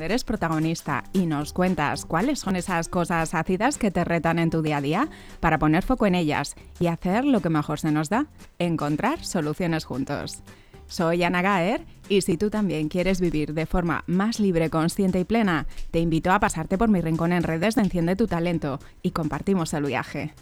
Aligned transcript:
Eres 0.00 0.24
protagonista 0.24 1.04
y 1.12 1.26
nos 1.26 1.52
cuentas 1.52 2.06
cuáles 2.06 2.38
son 2.38 2.56
esas 2.56 2.88
cosas 2.88 3.34
ácidas 3.34 3.76
que 3.76 3.90
te 3.90 4.02
retan 4.02 4.38
en 4.38 4.48
tu 4.48 4.62
día 4.62 4.78
a 4.78 4.80
día 4.80 5.08
para 5.40 5.58
poner 5.58 5.82
foco 5.82 6.06
en 6.06 6.14
ellas 6.14 6.54
y 6.78 6.86
hacer 6.86 7.24
lo 7.26 7.40
que 7.40 7.50
mejor 7.50 7.80
se 7.80 7.92
nos 7.92 8.08
da, 8.08 8.26
encontrar 8.58 9.22
soluciones 9.22 9.84
juntos. 9.84 10.42
Soy 10.86 11.22
Ana 11.22 11.42
Gaer 11.42 11.84
y 12.08 12.22
si 12.22 12.38
tú 12.38 12.48
también 12.48 12.88
quieres 12.88 13.20
vivir 13.20 13.52
de 13.52 13.66
forma 13.66 14.02
más 14.06 14.40
libre, 14.40 14.70
consciente 14.70 15.20
y 15.20 15.24
plena, 15.24 15.66
te 15.90 16.00
invito 16.00 16.32
a 16.32 16.40
pasarte 16.40 16.78
por 16.78 16.88
mi 16.88 17.00
rincón 17.02 17.32
en 17.32 17.42
redes 17.42 17.74
de 17.74 17.82
Enciende 17.82 18.16
tu 18.16 18.26
Talento 18.26 18.80
y 19.02 19.10
compartimos 19.10 19.74
el 19.74 19.84
viaje. 19.84 20.32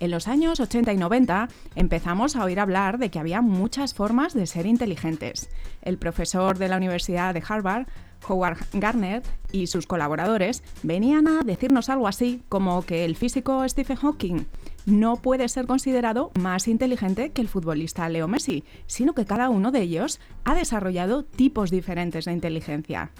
En 0.00 0.10
los 0.10 0.26
años 0.26 0.58
80 0.58 0.92
y 0.92 0.96
90 0.96 1.48
empezamos 1.76 2.34
a 2.34 2.44
oír 2.44 2.58
hablar 2.58 2.98
de 2.98 3.10
que 3.10 3.20
había 3.20 3.40
muchas 3.40 3.94
formas 3.94 4.34
de 4.34 4.46
ser 4.46 4.66
inteligentes. 4.66 5.48
El 5.82 5.98
profesor 5.98 6.58
de 6.58 6.68
la 6.68 6.78
Universidad 6.78 7.32
de 7.32 7.42
Harvard, 7.46 7.86
Howard 8.28 8.58
Gardner, 8.72 9.22
y 9.52 9.66
sus 9.68 9.86
colaboradores 9.86 10.62
venían 10.82 11.28
a 11.28 11.42
decirnos 11.42 11.88
algo 11.88 12.08
así 12.08 12.42
como 12.48 12.82
que 12.82 13.04
el 13.04 13.16
físico 13.16 13.66
Stephen 13.68 13.96
Hawking 13.96 14.46
no 14.86 15.16
puede 15.16 15.48
ser 15.48 15.66
considerado 15.66 16.30
más 16.38 16.68
inteligente 16.68 17.30
que 17.30 17.40
el 17.40 17.48
futbolista 17.48 18.08
Leo 18.08 18.28
Messi, 18.28 18.64
sino 18.86 19.14
que 19.14 19.24
cada 19.24 19.48
uno 19.48 19.70
de 19.70 19.82
ellos 19.82 20.20
ha 20.44 20.54
desarrollado 20.54 21.24
tipos 21.24 21.70
diferentes 21.70 22.24
de 22.26 22.32
inteligencia. 22.32 23.10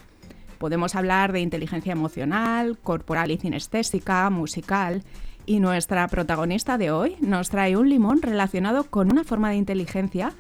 Podemos 0.59 0.95
hablar 0.95 1.33
de 1.33 1.41
inteligencia 1.41 1.93
emocional, 1.93 2.79
corporal 2.79 3.31
y 3.31 3.39
cinestésica, 3.39 4.29
musical, 4.31 5.03
y 5.47 5.61
nuestra 5.61 6.09
protagonista 6.09 6.79
de 6.79 6.91
hoy 6.91 7.17
nos 7.21 7.51
trae 7.51 7.77
un 7.77 7.89
limón 7.91 8.23
relacionado 8.23 8.85
con 8.85 9.13
una 9.13 9.25
forma 9.25 9.51
de 9.51 9.57
inteligencia 9.57 10.33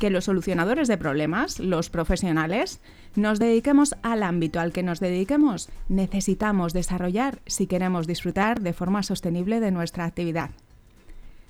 que 0.00 0.10
los 0.10 0.24
solucionadores 0.24 0.88
de 0.88 0.98
problemas, 0.98 1.60
los 1.60 1.90
profesionales, 1.90 2.80
nos 3.14 3.38
dediquemos 3.38 3.94
al 4.02 4.24
ámbito 4.24 4.58
al 4.58 4.72
que 4.72 4.82
nos 4.82 4.98
dediquemos, 4.98 5.68
necesitamos 5.88 6.72
desarrollar 6.72 7.40
si 7.46 7.68
queremos 7.68 8.08
disfrutar 8.08 8.60
de 8.60 8.72
forma 8.72 9.04
sostenible 9.04 9.60
de 9.60 9.70
nuestra 9.70 10.06
actividad. 10.06 10.50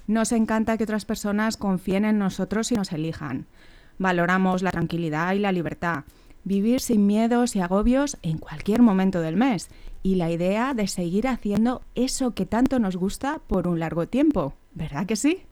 Nos 0.07 0.33
encanta 0.33 0.77
que 0.77 0.85
otras 0.85 1.07
personas 1.07 1.57
confíen 1.57 2.05
en 2.05 2.19
nosotros 2.19 2.73
y 2.73 2.75
nos 2.75 2.93
elijan. 2.93 3.47
Valoramos 3.99 4.63
la 4.63 4.73
tranquilidad 4.73 5.33
y 5.33 5.39
la 5.39 5.53
libertad, 5.53 6.05
vivir 6.43 6.81
sin 6.81 7.07
miedos 7.07 7.55
y 7.55 7.61
agobios 7.61 8.19
en 8.23 8.39
cualquier 8.39 8.83
momento 8.83 9.21
del 9.21 9.37
mes 9.37 9.71
y 10.03 10.17
la 10.17 10.31
idea 10.31 10.75
de 10.75 10.89
seguir 10.89 11.29
haciendo 11.29 11.83
eso 11.95 12.35
que 12.35 12.47
tanto 12.47 12.79
nos 12.79 12.97
gusta 12.97 13.41
por 13.47 13.69
un 13.69 13.79
largo 13.79 14.09
tiempo, 14.09 14.55
¿verdad 14.75 15.07
que 15.07 15.17
sí? 15.17 15.45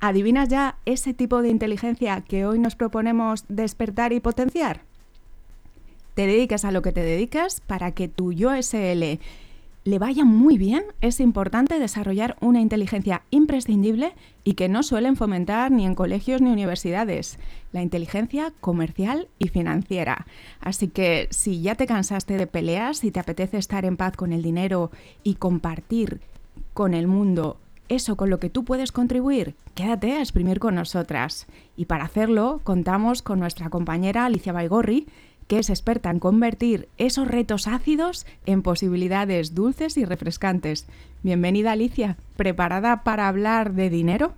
¿Adivinas 0.00 0.48
ya 0.48 0.76
ese 0.84 1.14
tipo 1.14 1.42
de 1.42 1.48
inteligencia 1.48 2.20
que 2.20 2.46
hoy 2.46 2.58
nos 2.58 2.76
proponemos 2.76 3.44
despertar 3.48 4.12
y 4.12 4.20
potenciar? 4.20 4.82
Te 6.14 6.26
dediques 6.26 6.64
a 6.64 6.70
lo 6.70 6.82
que 6.82 6.92
te 6.92 7.02
dediques 7.02 7.60
para 7.60 7.92
que 7.92 8.08
tu 8.08 8.32
yo 8.32 8.50
SL 8.54 9.18
le 9.84 9.98
vaya 9.98 10.24
muy 10.24 10.56
bien, 10.56 10.82
es 11.02 11.20
importante 11.20 11.78
desarrollar 11.78 12.36
una 12.40 12.62
inteligencia 12.62 13.22
imprescindible 13.30 14.14
y 14.42 14.54
que 14.54 14.70
no 14.70 14.82
suelen 14.82 15.14
fomentar 15.14 15.70
ni 15.70 15.84
en 15.84 15.94
colegios 15.94 16.40
ni 16.40 16.50
universidades, 16.50 17.38
la 17.70 17.82
inteligencia 17.82 18.54
comercial 18.62 19.28
y 19.38 19.48
financiera. 19.48 20.26
Así 20.60 20.88
que 20.88 21.28
si 21.30 21.60
ya 21.60 21.74
te 21.74 21.86
cansaste 21.86 22.38
de 22.38 22.46
peleas 22.46 23.04
y 23.04 23.10
te 23.10 23.20
apetece 23.20 23.58
estar 23.58 23.84
en 23.84 23.98
paz 23.98 24.16
con 24.16 24.32
el 24.32 24.42
dinero 24.42 24.90
y 25.22 25.34
compartir 25.34 26.20
con 26.72 26.94
el 26.94 27.06
mundo 27.06 27.58
eso 27.88 28.16
con 28.16 28.30
lo 28.30 28.38
que 28.38 28.50
tú 28.50 28.64
puedes 28.64 28.92
contribuir, 28.92 29.54
quédate 29.74 30.12
a 30.12 30.20
exprimir 30.20 30.58
con 30.58 30.74
nosotras. 30.74 31.46
Y 31.76 31.86
para 31.86 32.04
hacerlo 32.04 32.60
contamos 32.64 33.22
con 33.22 33.40
nuestra 33.40 33.70
compañera 33.70 34.24
Alicia 34.24 34.52
Baigorri, 34.52 35.06
que 35.46 35.58
es 35.58 35.70
experta 35.70 36.10
en 36.10 36.20
convertir 36.20 36.88
esos 36.96 37.28
retos 37.28 37.66
ácidos 37.68 38.26
en 38.46 38.62
posibilidades 38.62 39.54
dulces 39.54 39.96
y 39.96 40.04
refrescantes. 40.04 40.86
Bienvenida 41.22 41.72
Alicia, 41.72 42.16
¿preparada 42.36 43.02
para 43.02 43.28
hablar 43.28 43.74
de 43.74 43.90
dinero? 43.90 44.34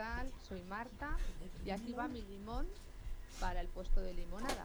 Tal? 0.00 0.32
Soy 0.48 0.62
Marta 0.62 1.18
y 1.62 1.70
aquí 1.70 1.92
va 1.92 2.08
mi 2.08 2.22
limón 2.22 2.66
para 3.38 3.60
el 3.60 3.68
puesto 3.68 4.00
de 4.00 4.14
limonada. 4.14 4.64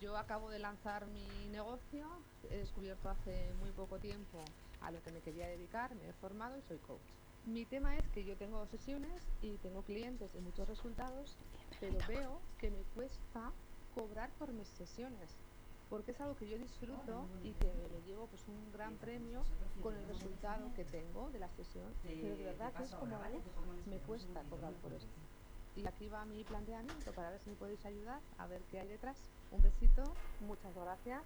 Yo 0.00 0.16
acabo 0.16 0.48
de 0.48 0.60
lanzar 0.60 1.06
mi 1.08 1.48
negocio, 1.50 2.06
he 2.48 2.58
descubierto 2.58 3.08
hace 3.08 3.52
muy 3.58 3.70
poco 3.70 3.98
tiempo 3.98 4.38
a 4.80 4.92
lo 4.92 5.02
que 5.02 5.10
me 5.10 5.18
quería 5.22 5.48
dedicar, 5.48 5.92
me 5.96 6.08
he 6.08 6.12
formado 6.12 6.56
y 6.56 6.62
soy 6.68 6.78
coach. 6.86 7.00
Mi 7.46 7.64
tema 7.64 7.96
es 7.96 8.06
que 8.14 8.24
yo 8.24 8.36
tengo 8.36 8.64
sesiones 8.68 9.24
y 9.42 9.56
tengo 9.56 9.82
clientes 9.82 10.30
y 10.36 10.38
muchos 10.38 10.68
resultados, 10.68 11.34
pero 11.80 11.98
veo 12.06 12.40
que 12.60 12.70
me 12.70 12.82
cuesta 12.94 13.50
cobrar 13.96 14.30
por 14.38 14.52
mis 14.52 14.68
sesiones, 14.68 15.30
porque 15.90 16.12
es 16.12 16.20
algo 16.20 16.36
que 16.36 16.48
yo 16.48 16.56
disfruto 16.56 17.26
y 17.42 17.52
que 17.54 17.66
me 17.92 18.00
llevo 18.06 18.26
pues 18.28 18.46
un 18.46 18.72
gran 18.72 18.94
premio 18.96 19.42
con 19.82 19.94
el 19.96 20.06
resultado 20.06 20.72
que 20.74 20.84
tengo 20.84 21.28
de 21.30 21.40
la 21.40 21.48
sesión, 21.50 21.92
pero 22.02 22.36
de 22.36 22.44
verdad 22.44 22.72
que 22.72 22.84
es 22.84 22.94
como 22.94 23.18
me 23.86 23.98
cuesta 23.98 24.42
cobrar 24.48 24.72
por 24.74 24.92
esto. 24.92 25.10
Y 25.76 25.86
aquí 25.86 26.08
va 26.08 26.24
mi 26.24 26.44
planteamiento 26.44 27.12
para 27.12 27.30
ver 27.30 27.40
si 27.40 27.50
me 27.50 27.56
podéis 27.56 27.84
ayudar 27.84 28.20
a 28.38 28.46
ver 28.46 28.62
qué 28.70 28.80
hay 28.80 28.88
detrás. 28.88 29.18
Un 29.50 29.62
besito, 29.62 30.04
muchas 30.40 30.74
gracias. 30.74 31.22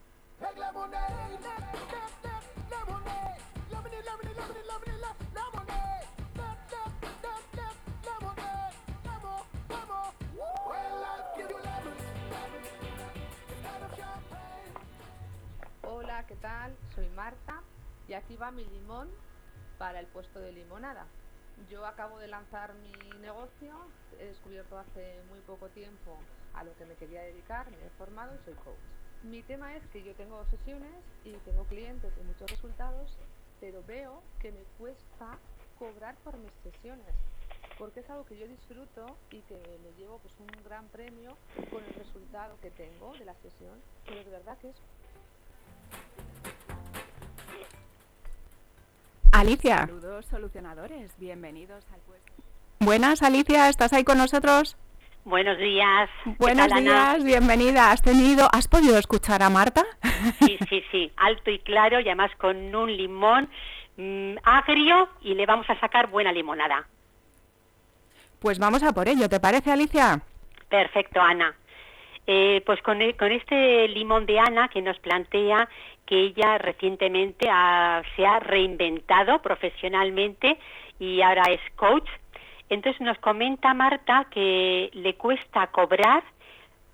¿Qué 16.34 16.40
tal? 16.40 16.76
Soy 16.96 17.08
Marta 17.10 17.62
y 18.08 18.14
aquí 18.14 18.36
va 18.36 18.50
mi 18.50 18.64
limón 18.64 19.08
para 19.78 20.00
el 20.00 20.06
puesto 20.08 20.40
de 20.40 20.50
limonada. 20.50 21.06
Yo 21.70 21.86
acabo 21.86 22.18
de 22.18 22.26
lanzar 22.26 22.74
mi 22.74 22.90
negocio, 23.20 23.78
he 24.18 24.24
descubierto 24.24 24.76
hace 24.76 25.22
muy 25.28 25.38
poco 25.40 25.68
tiempo 25.68 26.18
a 26.54 26.64
lo 26.64 26.74
que 26.74 26.86
me 26.86 26.96
quería 26.96 27.22
dedicar, 27.22 27.70
me 27.70 27.86
he 27.86 27.90
formado 27.90 28.34
y 28.34 28.44
soy 28.44 28.54
coach. 28.54 28.74
Mi 29.22 29.44
tema 29.44 29.76
es 29.76 29.86
que 29.92 30.02
yo 30.02 30.12
tengo 30.14 30.44
sesiones 30.46 31.04
y 31.24 31.34
tengo 31.44 31.64
clientes 31.66 32.12
y 32.20 32.24
muchos 32.24 32.50
resultados, 32.50 33.16
pero 33.60 33.84
veo 33.84 34.20
que 34.40 34.50
me 34.50 34.64
cuesta 34.76 35.38
cobrar 35.78 36.16
por 36.24 36.36
mis 36.38 36.52
sesiones, 36.64 37.14
porque 37.78 38.00
es 38.00 38.10
algo 38.10 38.24
que 38.26 38.36
yo 38.36 38.48
disfruto 38.48 39.06
y 39.30 39.40
que 39.42 39.78
me 39.84 39.92
llevo 39.92 40.18
pues 40.18 40.34
un 40.40 40.64
gran 40.64 40.88
premio 40.88 41.36
con 41.70 41.84
el 41.84 41.94
resultado 41.94 42.58
que 42.60 42.72
tengo 42.72 43.12
de 43.12 43.24
la 43.24 43.34
sesión, 43.34 43.80
pero 44.04 44.24
de 44.24 44.30
verdad 44.30 44.58
que 44.58 44.70
es 44.70 44.76
Alicia. 49.44 49.76
Saludos 49.80 50.24
solucionadores, 50.26 51.12
bienvenidos 51.18 51.84
al 51.92 52.00
puesto. 52.00 52.32
Buenas, 52.80 53.22
Alicia, 53.22 53.68
¿estás 53.68 53.92
ahí 53.92 54.02
con 54.02 54.16
nosotros? 54.16 54.78
Buenos 55.24 55.58
días. 55.58 56.08
Buenos 56.38 56.68
días, 56.74 57.22
bienvenida. 57.22 57.90
¿Has 57.90 58.00
tenido, 58.00 58.48
has 58.52 58.68
podido 58.68 58.96
escuchar 58.96 59.42
a 59.42 59.50
Marta? 59.50 59.84
Sí, 60.40 60.58
sí, 60.70 60.82
sí, 60.90 61.12
alto 61.16 61.50
y 61.50 61.58
claro 61.58 62.00
y 62.00 62.04
además 62.04 62.30
con 62.38 62.74
un 62.74 62.96
limón 62.96 63.50
mm, 63.98 64.36
agrio 64.44 65.10
y 65.20 65.34
le 65.34 65.44
vamos 65.44 65.68
a 65.68 65.78
sacar 65.78 66.08
buena 66.08 66.32
limonada. 66.32 66.86
Pues 68.40 68.58
vamos 68.58 68.82
a 68.82 68.92
por 68.92 69.08
ello, 69.08 69.28
¿te 69.28 69.40
parece, 69.40 69.70
Alicia? 69.70 70.22
Perfecto, 70.70 71.20
Ana. 71.20 71.54
Eh, 72.26 72.62
pues 72.64 72.80
con, 72.80 73.02
e, 73.02 73.14
con, 73.16 73.32
este 73.32 73.86
limón 73.88 74.24
de 74.24 74.38
Ana 74.38 74.68
que 74.68 74.80
nos 74.80 74.98
plantea 74.98 75.68
que 76.06 76.18
ella 76.18 76.56
recientemente 76.56 77.46
se 78.16 78.26
ha 78.26 78.40
reinventado 78.40 79.42
profesionalmente 79.42 80.58
y 80.98 81.20
ahora 81.20 81.42
es 81.50 81.60
coach. 81.76 82.08
Entonces 82.70 83.00
nos 83.02 83.18
comenta 83.18 83.74
Marta 83.74 84.26
que 84.30 84.90
le 84.94 85.14
cuesta 85.16 85.66
cobrar 85.66 86.22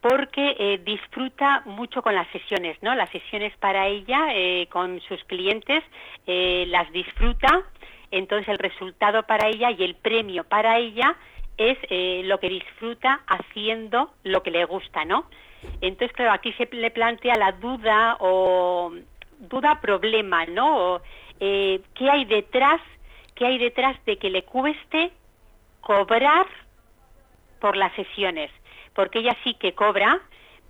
porque 0.00 0.56
eh, 0.58 0.80
disfruta 0.84 1.62
mucho 1.64 2.02
con 2.02 2.14
las 2.14 2.26
sesiones, 2.28 2.76
¿no? 2.82 2.94
Las 2.96 3.10
sesiones 3.10 3.56
para 3.58 3.86
ella 3.86 4.34
eh, 4.34 4.66
con 4.70 5.00
sus 5.02 5.22
clientes 5.24 5.84
las 6.26 6.90
disfruta, 6.92 7.64
entonces 8.12 8.48
el 8.48 8.58
resultado 8.58 9.24
para 9.24 9.48
ella 9.48 9.72
y 9.72 9.82
el 9.82 9.96
premio 9.96 10.44
para 10.44 10.78
ella 10.78 11.16
es 11.60 12.26
lo 12.26 12.40
que 12.40 12.48
disfruta 12.48 13.20
haciendo 13.26 14.10
lo 14.24 14.42
que 14.42 14.50
le 14.50 14.64
gusta, 14.64 15.04
¿no? 15.04 15.26
Entonces, 15.80 16.16
claro, 16.16 16.32
aquí 16.32 16.52
se 16.54 16.68
le 16.72 16.90
plantea 16.90 17.34
la 17.36 17.52
duda 17.52 18.16
o 18.20 18.92
duda 19.38 19.80
problema, 19.80 20.46
¿no? 20.46 21.00
Eh, 21.38 21.80
¿Qué 21.94 22.10
hay 22.10 22.24
detrás? 22.24 22.80
¿Qué 23.34 23.46
hay 23.46 23.58
detrás 23.58 23.96
de 24.04 24.16
que 24.18 24.30
le 24.30 24.42
cueste 24.42 25.12
cobrar 25.80 26.46
por 27.60 27.76
las 27.76 27.92
sesiones? 27.94 28.50
Porque 28.94 29.20
ella 29.20 29.36
sí 29.44 29.54
que 29.54 29.72
cobra, 29.72 30.20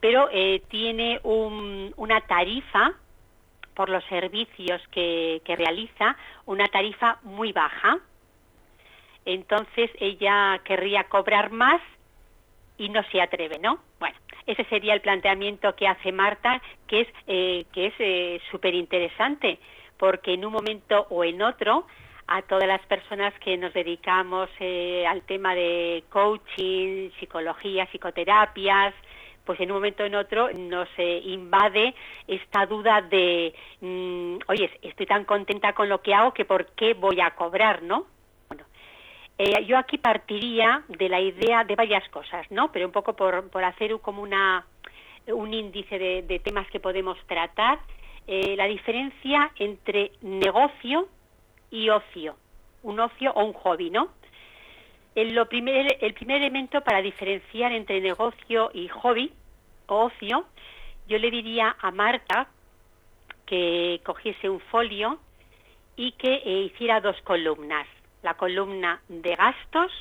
pero 0.00 0.28
eh, 0.32 0.62
tiene 0.68 1.20
una 1.24 2.20
tarifa 2.22 2.92
por 3.74 3.88
los 3.88 4.04
servicios 4.04 4.80
que, 4.90 5.40
realiza, 5.46 6.16
una 6.46 6.68
tarifa 6.68 7.18
muy 7.22 7.52
baja. 7.52 7.98
Entonces 9.34 9.90
ella 9.98 10.60
querría 10.64 11.04
cobrar 11.04 11.50
más 11.52 11.80
y 12.78 12.88
no 12.88 13.02
se 13.12 13.20
atreve, 13.20 13.58
¿no? 13.58 13.78
Bueno, 13.98 14.16
ese 14.46 14.64
sería 14.64 14.94
el 14.94 15.00
planteamiento 15.00 15.76
que 15.76 15.86
hace 15.86 16.12
Marta, 16.12 16.60
que 16.86 17.02
es 17.02 17.94
eh, 17.98 18.40
súper 18.50 18.74
interesante, 18.74 19.58
porque 19.98 20.34
en 20.34 20.44
un 20.44 20.52
momento 20.52 21.06
o 21.10 21.22
en 21.24 21.42
otro 21.42 21.86
a 22.26 22.42
todas 22.42 22.66
las 22.66 22.80
personas 22.86 23.34
que 23.40 23.56
nos 23.56 23.74
dedicamos 23.74 24.48
eh, 24.60 25.04
al 25.06 25.22
tema 25.22 25.54
de 25.54 26.04
coaching, 26.10 27.10
psicología, 27.18 27.86
psicoterapias, 27.86 28.94
pues 29.44 29.58
en 29.60 29.70
un 29.70 29.76
momento 29.78 30.04
o 30.04 30.06
en 30.06 30.14
otro 30.14 30.48
nos 30.52 30.88
eh, 30.96 31.22
invade 31.24 31.94
esta 32.28 32.66
duda 32.66 33.02
de, 33.02 33.52
mm, 33.80 34.38
oye, 34.46 34.70
estoy 34.82 35.06
tan 35.06 35.24
contenta 35.24 35.72
con 35.72 35.88
lo 35.88 36.00
que 36.02 36.14
hago 36.14 36.32
que 36.32 36.44
por 36.44 36.66
qué 36.76 36.94
voy 36.94 37.20
a 37.20 37.32
cobrar, 37.32 37.82
¿no? 37.82 38.06
Eh, 39.42 39.64
yo 39.64 39.78
aquí 39.78 39.96
partiría 39.96 40.82
de 40.86 41.08
la 41.08 41.18
idea 41.18 41.64
de 41.64 41.74
varias 41.74 42.06
cosas, 42.10 42.44
¿no? 42.50 42.70
Pero 42.72 42.84
un 42.84 42.92
poco 42.92 43.14
por, 43.14 43.64
hacer 43.64 43.98
como 44.00 44.20
una, 44.20 44.66
un 45.28 45.54
índice 45.54 45.98
de, 45.98 46.38
temas 46.40 46.68
que 46.70 46.78
podemos 46.78 47.16
tratar, 47.26 47.78
la 48.26 48.66
diferencia 48.66 49.50
entre 49.56 50.12
negocio 50.20 51.08
y 51.70 51.88
ocio, 51.88 52.36
un 52.82 53.00
ocio 53.00 53.32
o 53.32 53.44
un 53.44 53.54
hobby, 53.54 53.88
¿no? 53.88 54.10
El, 55.14 55.34
lo 55.34 55.48
primer, 55.48 55.96
el 56.02 56.12
primer 56.12 56.36
elemento 56.36 56.82
para 56.82 57.00
diferenciar 57.00 57.72
entre 57.72 58.02
negocio 58.02 58.70
y 58.74 58.88
hobby 58.88 59.32
o 59.86 60.04
ocio, 60.04 60.44
yo 61.08 61.18
le 61.18 61.30
diría 61.30 61.76
a 61.80 61.90
Marta 61.90 62.46
que 63.46 64.02
cogiese 64.04 64.50
un 64.50 64.60
folio 64.60 65.18
y 65.96 66.12
que 66.12 66.42
eh, 66.44 66.60
hiciera 66.66 67.00
dos 67.00 67.16
columnas, 67.22 67.86
la 68.22 68.34
columna 68.34 69.00
de 69.08 69.34
gastos 69.34 69.92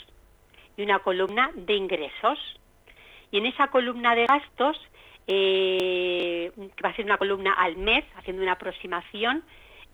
y 0.77 0.83
una 0.83 1.00
columna 1.00 1.51
de 1.56 1.74
ingresos. 1.74 2.39
Y 3.31 3.38
en 3.38 3.45
esa 3.45 3.68
columna 3.68 4.16
de 4.16 4.25
gastos, 4.25 4.77
eh, 5.27 6.51
que 6.56 6.83
va 6.83 6.89
a 6.89 6.95
ser 6.95 7.06
una 7.06 7.18
columna 7.18 7.54
al 7.54 7.77
mes, 7.77 8.04
haciendo 8.16 8.42
una 8.42 8.54
aproximación, 8.54 9.44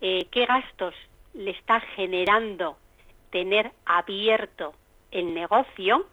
eh, 0.00 0.26
qué 0.30 0.46
gastos 0.46 0.94
le 1.34 1.50
está 1.50 1.80
generando 1.80 2.78
tener 3.30 3.72
abierto 3.84 4.74
el 5.10 5.34
negocio, 5.34 6.06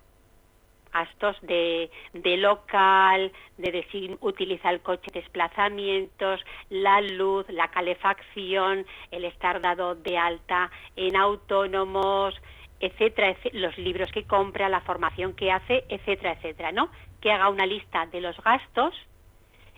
gastos 0.94 1.36
de, 1.42 1.90
local, 2.38 3.32
de 3.58 3.72
decir, 3.72 4.18
utiliza 4.22 4.70
el 4.70 4.82
coche 4.82 5.12
de 5.12 5.22
desplazamientos, 5.22 6.40
la 6.70 7.02
luz, 7.02 7.46
la 7.50 7.70
calefacción, 7.70 8.86
el 9.12 9.26
estar 9.26 9.62
dado 9.62 9.96
de 9.96 10.18
alta 10.18 10.72
en 10.96 11.16
autónomos, 11.16 12.36
etcétera, 12.80 13.36
los 13.54 13.78
libros 13.78 14.12
que 14.12 14.26
compra, 14.26 14.70
la 14.70 14.82
formación 14.82 15.34
que 15.34 15.52
hace, 15.52 15.86
etcétera, 15.90 16.34
etcétera, 16.34 16.72
¿no? 16.72 16.90
Que 17.22 17.32
haga 17.32 17.50
una 17.50 17.66
lista 17.66 18.06
de 18.06 18.22
los 18.22 18.38
gastos 18.44 18.94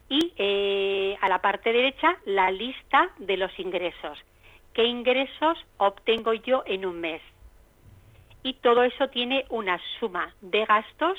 y 0.10 0.34
eh, 0.38 1.18
a 1.22 1.30
la 1.30 1.40
parte 1.42 1.72
derecha 1.72 2.18
la 2.26 2.52
lista 2.52 3.10
de 3.18 3.38
los 3.38 3.58
ingresos 3.58 4.20
qué 4.76 4.84
ingresos 4.84 5.58
obtengo 5.78 6.34
yo 6.34 6.62
en 6.68 6.86
un 6.86 7.00
mes. 7.00 7.22
Y 8.46 8.54
todo 8.54 8.84
eso 8.84 9.08
tiene 9.08 9.44
una 9.50 9.82
suma 10.00 10.32
de 10.40 10.66
gastos 10.66 11.18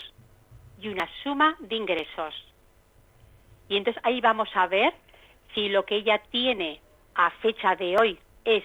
y 0.81 0.87
una 0.87 1.09
suma 1.25 1.57
de 1.59 1.75
ingresos. 1.75 2.33
Y 3.69 3.77
entonces 3.77 4.01
ahí 4.07 4.21
vamos 4.21 4.49
a 4.55 4.69
ver 4.69 4.95
si 5.53 5.69
lo 5.69 5.85
que 5.85 5.97
ella 5.97 6.23
tiene 6.31 6.81
a 7.17 7.31
fecha 7.43 7.75
de 7.75 7.97
hoy 7.99 8.17
es 8.45 8.63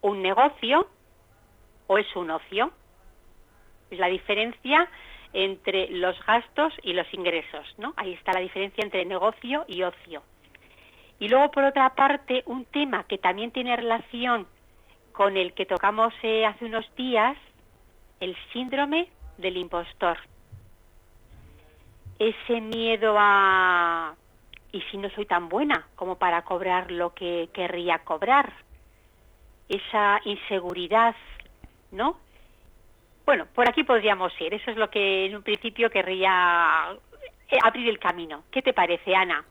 un 0.00 0.22
negocio 0.22 0.86
o 1.88 1.98
es 1.98 2.06
un 2.14 2.30
ocio. 2.30 2.70
Es 3.90 3.98
la 3.98 4.06
diferencia 4.06 4.88
entre 5.32 5.88
los 5.88 6.24
gastos 6.24 6.72
y 6.84 6.92
los 6.92 7.12
ingresos, 7.12 7.66
¿no? 7.78 7.94
Ahí 7.96 8.12
está 8.12 8.32
la 8.32 8.40
diferencia 8.40 8.84
entre 8.84 9.04
negocio 9.06 9.64
y 9.66 9.82
ocio. 9.82 10.22
Y 11.18 11.28
luego, 11.28 11.50
por 11.50 11.64
otra 11.64 11.96
parte, 11.96 12.44
un 12.46 12.64
tema 12.66 13.02
que 13.08 13.18
también 13.18 13.50
tiene 13.50 13.74
relación 13.74 14.46
con 15.10 15.36
el 15.36 15.52
que 15.52 15.66
tocamos 15.66 16.14
eh, 16.22 16.46
hace 16.46 16.64
unos 16.64 16.86
días, 16.94 17.36
el 18.20 18.36
síndrome 18.52 19.08
del 19.36 19.56
impostor. 19.56 20.18
Ese 22.18 22.60
miedo 22.60 23.14
a, 23.18 24.14
¿y 24.72 24.80
si 24.90 24.96
no 24.96 25.08
soy 25.10 25.26
tan 25.26 25.48
buena 25.48 25.86
como 25.94 26.16
para 26.16 26.42
cobrar 26.42 26.90
lo 26.90 27.14
que 27.14 27.48
querría 27.52 27.98
cobrar? 28.00 28.52
Esa 29.68 30.20
inseguridad, 30.24 31.14
¿no? 31.92 32.16
Bueno, 33.24 33.46
por 33.54 33.68
aquí 33.68 33.84
podríamos 33.84 34.32
ir. 34.40 34.54
Eso 34.54 34.70
es 34.70 34.76
lo 34.76 34.90
que 34.90 35.26
en 35.26 35.36
un 35.36 35.42
principio 35.42 35.90
querría 35.90 36.96
eh, 37.50 37.58
abrir 37.62 37.88
el 37.88 37.98
camino. 37.98 38.42
¿Qué 38.50 38.62
te 38.62 38.72
parece, 38.72 39.14
Ana? 39.14 39.44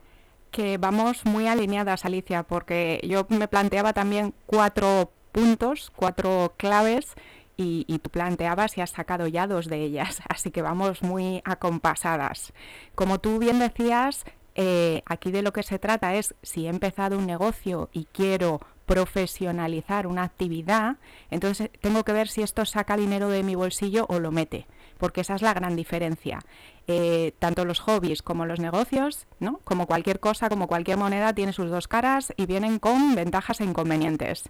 que 0.51 0.77
vamos 0.77 1.25
muy 1.25 1.47
alineadas, 1.47 2.05
Alicia, 2.05 2.43
porque 2.43 2.99
yo 3.03 3.25
me 3.29 3.47
planteaba 3.47 3.93
también 3.93 4.33
cuatro 4.45 5.11
puntos, 5.31 5.91
cuatro 5.95 6.53
claves, 6.57 7.15
y, 7.57 7.99
tú 7.99 8.09
planteabas 8.09 8.77
y 8.77 8.81
has 8.81 8.91
sacado 8.91 9.27
ya 9.27 9.47
dos 9.47 9.67
de 9.67 9.83
ellas, 9.83 10.21
así 10.29 10.51
que 10.51 10.61
vamos 10.61 11.01
muy 11.01 11.41
acompasadas. 11.43 12.53
Como 12.95 13.19
tú 13.19 13.39
bien 13.39 13.59
decías, 13.59 14.25
eh, 14.55 15.01
aquí 15.05 15.31
de 15.31 15.41
lo 15.41 15.53
que 15.53 15.63
se 15.63 15.79
trata 15.79 16.15
es 16.15 16.35
si 16.43 16.67
he 16.67 16.69
empezado 16.69 17.17
un 17.17 17.25
negocio 17.25 17.89
y 17.91 18.05
quiero 18.05 18.59
profesionalizar 18.85 20.07
una 20.07 20.23
actividad, 20.23 20.97
entonces 21.29 21.69
tengo 21.81 22.03
que 22.03 22.13
ver 22.13 22.29
si 22.29 22.41
esto 22.41 22.63
saca 22.65 22.95
dinero 22.95 23.27
de 23.29 23.43
mi 23.43 23.55
bolsillo 23.55 24.05
o 24.07 24.19
lo 24.19 24.31
mete 24.31 24.65
porque 24.97 25.21
esa 25.21 25.35
es 25.35 25.41
la 25.41 25.53
gran 25.53 25.75
diferencia. 25.75 26.39
Eh, 26.87 27.33
tanto 27.39 27.65
los 27.65 27.79
hobbies 27.79 28.21
como 28.21 28.45
los 28.45 28.59
negocios, 28.59 29.27
¿no? 29.39 29.59
como 29.63 29.87
cualquier 29.87 30.19
cosa, 30.19 30.49
como 30.49 30.67
cualquier 30.67 30.97
moneda, 30.97 31.33
tiene 31.33 31.53
sus 31.53 31.69
dos 31.69 31.87
caras 31.87 32.33
y 32.37 32.45
vienen 32.45 32.79
con 32.79 33.15
ventajas 33.15 33.61
e 33.61 33.65
inconvenientes. 33.65 34.49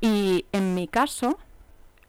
Y 0.00 0.46
en 0.52 0.74
mi 0.74 0.88
caso, 0.88 1.38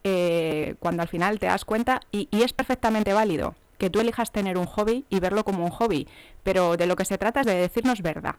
eh, 0.07 0.75
cuando 0.77 1.01
al 1.01 1.07
final 1.07 1.39
te 1.39 1.47
das 1.47 1.65
cuenta, 1.65 1.99
y, 2.11 2.29
es 2.31 2.53
perfectamente 2.53 3.11
válido 3.11 3.55
que 3.79 3.89
tú 3.89 3.99
elijas 3.99 4.31
tener 4.31 4.57
un 4.57 4.67
hobby 4.67 5.03
y 5.09 5.19
verlo 5.19 5.43
como 5.43 5.65
un 5.65 5.71
hobby, 5.71 6.07
pero 6.43 6.77
de 6.77 6.85
lo 6.85 6.95
que 6.95 7.05
se 7.05 7.17
trata 7.17 7.41
es 7.41 7.47
de 7.47 7.55
decirnos 7.55 8.03
verdad 8.03 8.35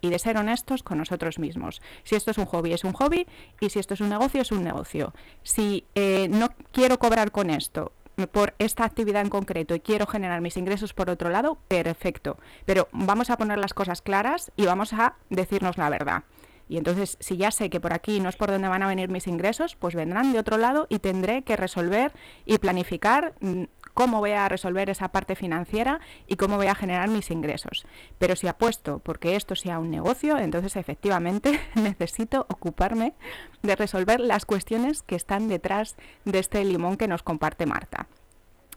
y 0.00 0.10
de 0.10 0.20
ser 0.20 0.36
honestos 0.36 0.84
con 0.84 0.96
nosotros 0.96 1.40
mismos. 1.40 1.82
Si 2.04 2.14
esto 2.14 2.30
es 2.30 2.38
un 2.38 2.46
hobby, 2.46 2.72
es 2.72 2.84
un 2.84 2.92
hobby, 2.92 3.26
y 3.60 3.68
si 3.68 3.80
esto 3.80 3.94
es 3.94 4.00
un 4.00 4.10
negocio, 4.10 4.42
es 4.42 4.52
un 4.52 4.62
negocio. 4.62 5.12
Si 5.42 5.84
eh, 5.96 6.28
no 6.30 6.50
quiero 6.70 7.00
cobrar 7.00 7.32
con 7.32 7.50
esto 7.50 7.90
por 8.26 8.54
esta 8.60 8.84
actividad 8.84 9.22
en 9.22 9.28
concreto 9.28 9.74
y 9.74 9.80
quiero 9.80 10.06
generar 10.06 10.40
mis 10.40 10.56
ingresos 10.56 10.94
por 10.94 11.10
otro 11.10 11.30
lado, 11.30 11.58
perfecto. 11.66 12.38
Pero 12.64 12.88
vamos 12.92 13.28
a 13.30 13.36
poner 13.36 13.58
las 13.58 13.74
cosas 13.74 14.02
claras 14.02 14.52
y 14.56 14.66
vamos 14.66 14.92
a 14.92 15.16
decirnos 15.30 15.78
la 15.78 15.90
verdad. 15.90 16.22
Y 16.68 16.76
entonces, 16.76 17.16
si 17.20 17.36
ya 17.36 17.50
sé 17.50 17.70
que 17.70 17.80
por 17.80 17.92
aquí 17.92 18.20
no 18.20 18.28
es 18.28 18.36
por 18.36 18.50
donde 18.50 18.68
van 18.68 18.82
a 18.82 18.88
venir 18.88 19.08
mis 19.08 19.26
ingresos, 19.26 19.76
pues 19.76 19.94
vendrán 19.94 20.32
de 20.32 20.38
otro 20.38 20.58
lado 20.58 20.86
y 20.88 20.98
tendré 20.98 21.42
que 21.42 21.56
resolver 21.56 22.12
y 22.44 22.58
planificar 22.58 23.34
mm, 23.40 23.64
cómo 23.94 24.20
voy 24.20 24.30
a 24.30 24.48
resolver 24.48 24.90
esa 24.90 25.08
parte 25.08 25.34
financiera 25.34 25.98
y 26.26 26.36
cómo 26.36 26.56
voy 26.56 26.68
a 26.68 26.74
generar 26.74 27.08
mis 27.08 27.30
ingresos. 27.30 27.84
Pero 28.18 28.36
si 28.36 28.46
apuesto 28.46 29.00
porque 29.00 29.34
esto 29.34 29.56
sea 29.56 29.78
un 29.78 29.90
negocio, 29.90 30.38
entonces 30.38 30.76
efectivamente 30.76 31.60
necesito 31.74 32.46
ocuparme 32.48 33.14
de 33.62 33.74
resolver 33.74 34.20
las 34.20 34.44
cuestiones 34.44 35.02
que 35.02 35.16
están 35.16 35.48
detrás 35.48 35.96
de 36.24 36.38
este 36.38 36.64
limón 36.64 36.96
que 36.96 37.08
nos 37.08 37.22
comparte 37.22 37.66
Marta. 37.66 38.06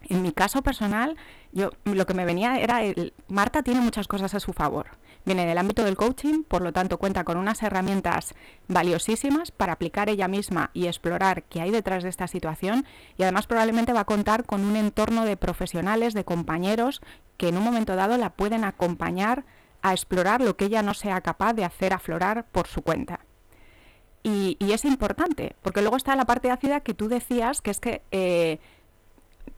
En 0.08 0.22
mi 0.22 0.32
caso 0.32 0.62
personal, 0.62 1.16
yo 1.52 1.70
lo 1.84 2.06
que 2.06 2.14
me 2.14 2.24
venía 2.24 2.58
era 2.58 2.82
el 2.82 3.12
Marta 3.28 3.62
tiene 3.62 3.80
muchas 3.80 4.08
cosas 4.08 4.34
a 4.34 4.40
su 4.40 4.52
favor. 4.52 4.86
Viene 5.24 5.46
del 5.46 5.58
ámbito 5.58 5.84
del 5.84 5.96
coaching, 5.96 6.42
por 6.42 6.62
lo 6.62 6.72
tanto 6.72 6.98
cuenta 6.98 7.22
con 7.22 7.36
unas 7.36 7.62
herramientas 7.62 8.34
valiosísimas 8.66 9.52
para 9.52 9.74
aplicar 9.74 10.08
ella 10.08 10.26
misma 10.26 10.70
y 10.74 10.86
explorar 10.86 11.44
qué 11.44 11.60
hay 11.60 11.70
detrás 11.70 12.02
de 12.02 12.08
esta 12.08 12.26
situación 12.26 12.86
y 13.16 13.22
además 13.22 13.46
probablemente 13.46 13.92
va 13.92 14.00
a 14.00 14.04
contar 14.04 14.44
con 14.44 14.64
un 14.64 14.76
entorno 14.76 15.24
de 15.24 15.36
profesionales, 15.36 16.14
de 16.14 16.24
compañeros 16.24 17.02
que 17.36 17.48
en 17.48 17.56
un 17.56 17.64
momento 17.64 17.94
dado 17.94 18.16
la 18.18 18.30
pueden 18.30 18.64
acompañar 18.64 19.44
a 19.80 19.92
explorar 19.92 20.40
lo 20.40 20.56
que 20.56 20.66
ella 20.66 20.82
no 20.82 20.94
sea 20.94 21.20
capaz 21.20 21.54
de 21.54 21.64
hacer 21.64 21.92
aflorar 21.92 22.46
por 22.50 22.66
su 22.66 22.82
cuenta. 22.82 23.20
Y, 24.24 24.56
es 24.60 24.84
importante, 24.84 25.56
porque 25.62 25.80
luego 25.80 25.96
está 25.96 26.14
la 26.14 26.24
parte 26.24 26.50
ácida 26.50 26.80
que 26.80 26.94
tú 26.94 27.08
decías, 27.08 27.60
que 27.60 27.72
es 27.72 27.80
que 27.80 28.02
eh, 28.12 28.60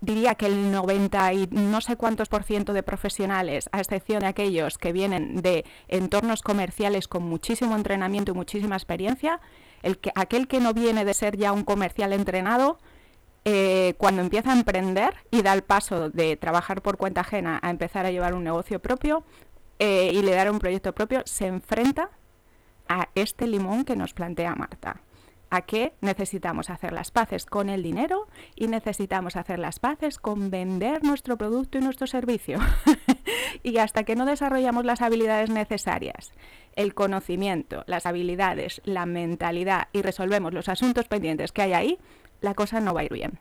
diría 0.05 0.35
que 0.35 0.47
el 0.47 0.71
90 0.71 1.33
y 1.33 1.49
no 1.51 1.81
sé 1.81 1.97
cuántos 1.97 2.29
por 2.29 2.45
ciento 2.45 2.73
de 2.73 2.83
profesionales, 2.83 3.69
a 3.73 3.81
excepción 3.81 4.21
de 4.21 4.27
aquellos 4.27 4.79
que 4.79 4.93
vienen 4.93 5.43
de 5.43 5.65
entornos 5.89 6.43
comerciales 6.43 7.09
con 7.09 7.23
muchísimo 7.25 7.77
entrenamiento 7.77 8.33
y 8.33 8.35
muchísima 8.35 8.77
experiencia, 8.77 9.41
el 9.83 9.99
que, 9.99 10.11
aquel 10.15 10.49
que 10.49 10.61
no 10.61 10.73
viene 10.75 11.05
de 11.05 11.15
ser 11.15 11.37
ya 11.37 11.53
un 11.53 11.65
comercial 11.65 12.13
entrenado, 12.13 12.79
eh, 13.47 13.95
cuando 13.99 14.23
empieza 14.23 14.53
a 14.53 14.57
emprender 14.57 15.15
y 15.31 15.43
da 15.43 15.53
el 15.53 15.63
paso 15.63 16.09
de 16.09 16.37
trabajar 16.37 16.81
por 16.81 16.97
cuenta 16.97 17.21
ajena 17.21 17.61
a 17.63 17.71
empezar 17.71 18.07
a 18.07 18.11
llevar 18.11 18.35
un 18.35 18.45
negocio 18.45 18.81
propio, 18.81 19.25
eh, 19.79 20.11
y 20.13 20.23
liderar 20.23 20.51
un 20.51 20.61
proyecto 20.61 20.95
propio 20.95 21.23
se 21.27 21.47
enfrenta 21.47 22.11
a 22.89 23.09
este 23.15 23.47
limón 23.47 23.85
que 23.85 23.97
nos 23.97 24.15
plantea 24.15 24.55
Marta. 24.55 25.01
¿A 25.55 25.63
qué 25.63 25.93
necesitamos 26.01 26.69
hacer 26.69 26.93
las 26.93 27.13
paces 27.13 27.47
con 27.47 27.69
el 27.69 27.85
dinero 27.85 28.27
y 28.57 28.67
necesitamos 28.67 29.37
hacer 29.37 29.61
las 29.61 29.79
paces 29.79 30.19
con 30.19 30.51
vender 30.51 31.05
nuestro 31.05 31.39
producto 31.39 31.79
y 31.79 31.81
nuestro 31.81 32.09
servicio? 32.09 32.59
y 33.63 33.79
hasta 33.79 34.03
que 34.03 34.17
no 34.17 34.27
desarrollamos 34.27 34.85
las 34.85 35.01
habilidades 35.01 35.51
necesarias, 35.51 36.33
el 36.75 36.93
conocimiento, 36.93 37.85
las 37.87 38.05
habilidades, 38.05 38.83
la 38.85 39.07
mentalidad 39.07 39.87
y 39.93 40.03
resolvemos 40.03 40.53
los 40.53 40.69
asuntos 40.69 41.07
pendientes 41.07 41.53
que 41.53 41.63
hay 41.63 41.73
ahí, 41.73 41.99
la 42.41 42.55
cosa 42.55 42.81
no 42.81 42.93
va 42.93 43.03
a 43.03 43.05
ir 43.05 43.13
bien. 43.13 43.39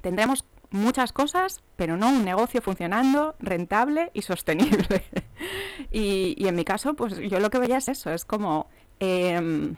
Tendremos 0.00 0.48
muchas 0.70 1.12
cosas, 1.12 1.62
pero 1.76 1.96
no 1.96 2.08
un 2.08 2.24
negocio 2.24 2.60
funcionando, 2.60 3.36
rentable 3.38 4.10
y 4.14 4.22
sostenible. 4.22 5.04
y, 5.92 6.44
en 6.44 6.56
mi 6.56 6.64
caso, 6.64 6.94
pues 6.94 7.16
yo 7.18 7.38
lo 7.38 7.50
que 7.50 7.60
veía 7.60 7.76
es 7.76 7.86
eso, 7.86 8.12
es 8.12 8.24
como... 8.24 8.68
Em, 8.98 9.76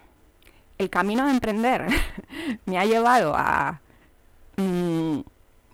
el 0.78 0.90
camino 0.90 1.26
de 1.26 1.32
emprender 1.32 1.87
me 2.66 2.78
ha 2.78 2.85
llevado 2.85 3.35
a 3.37 3.80
mm, 4.56 5.20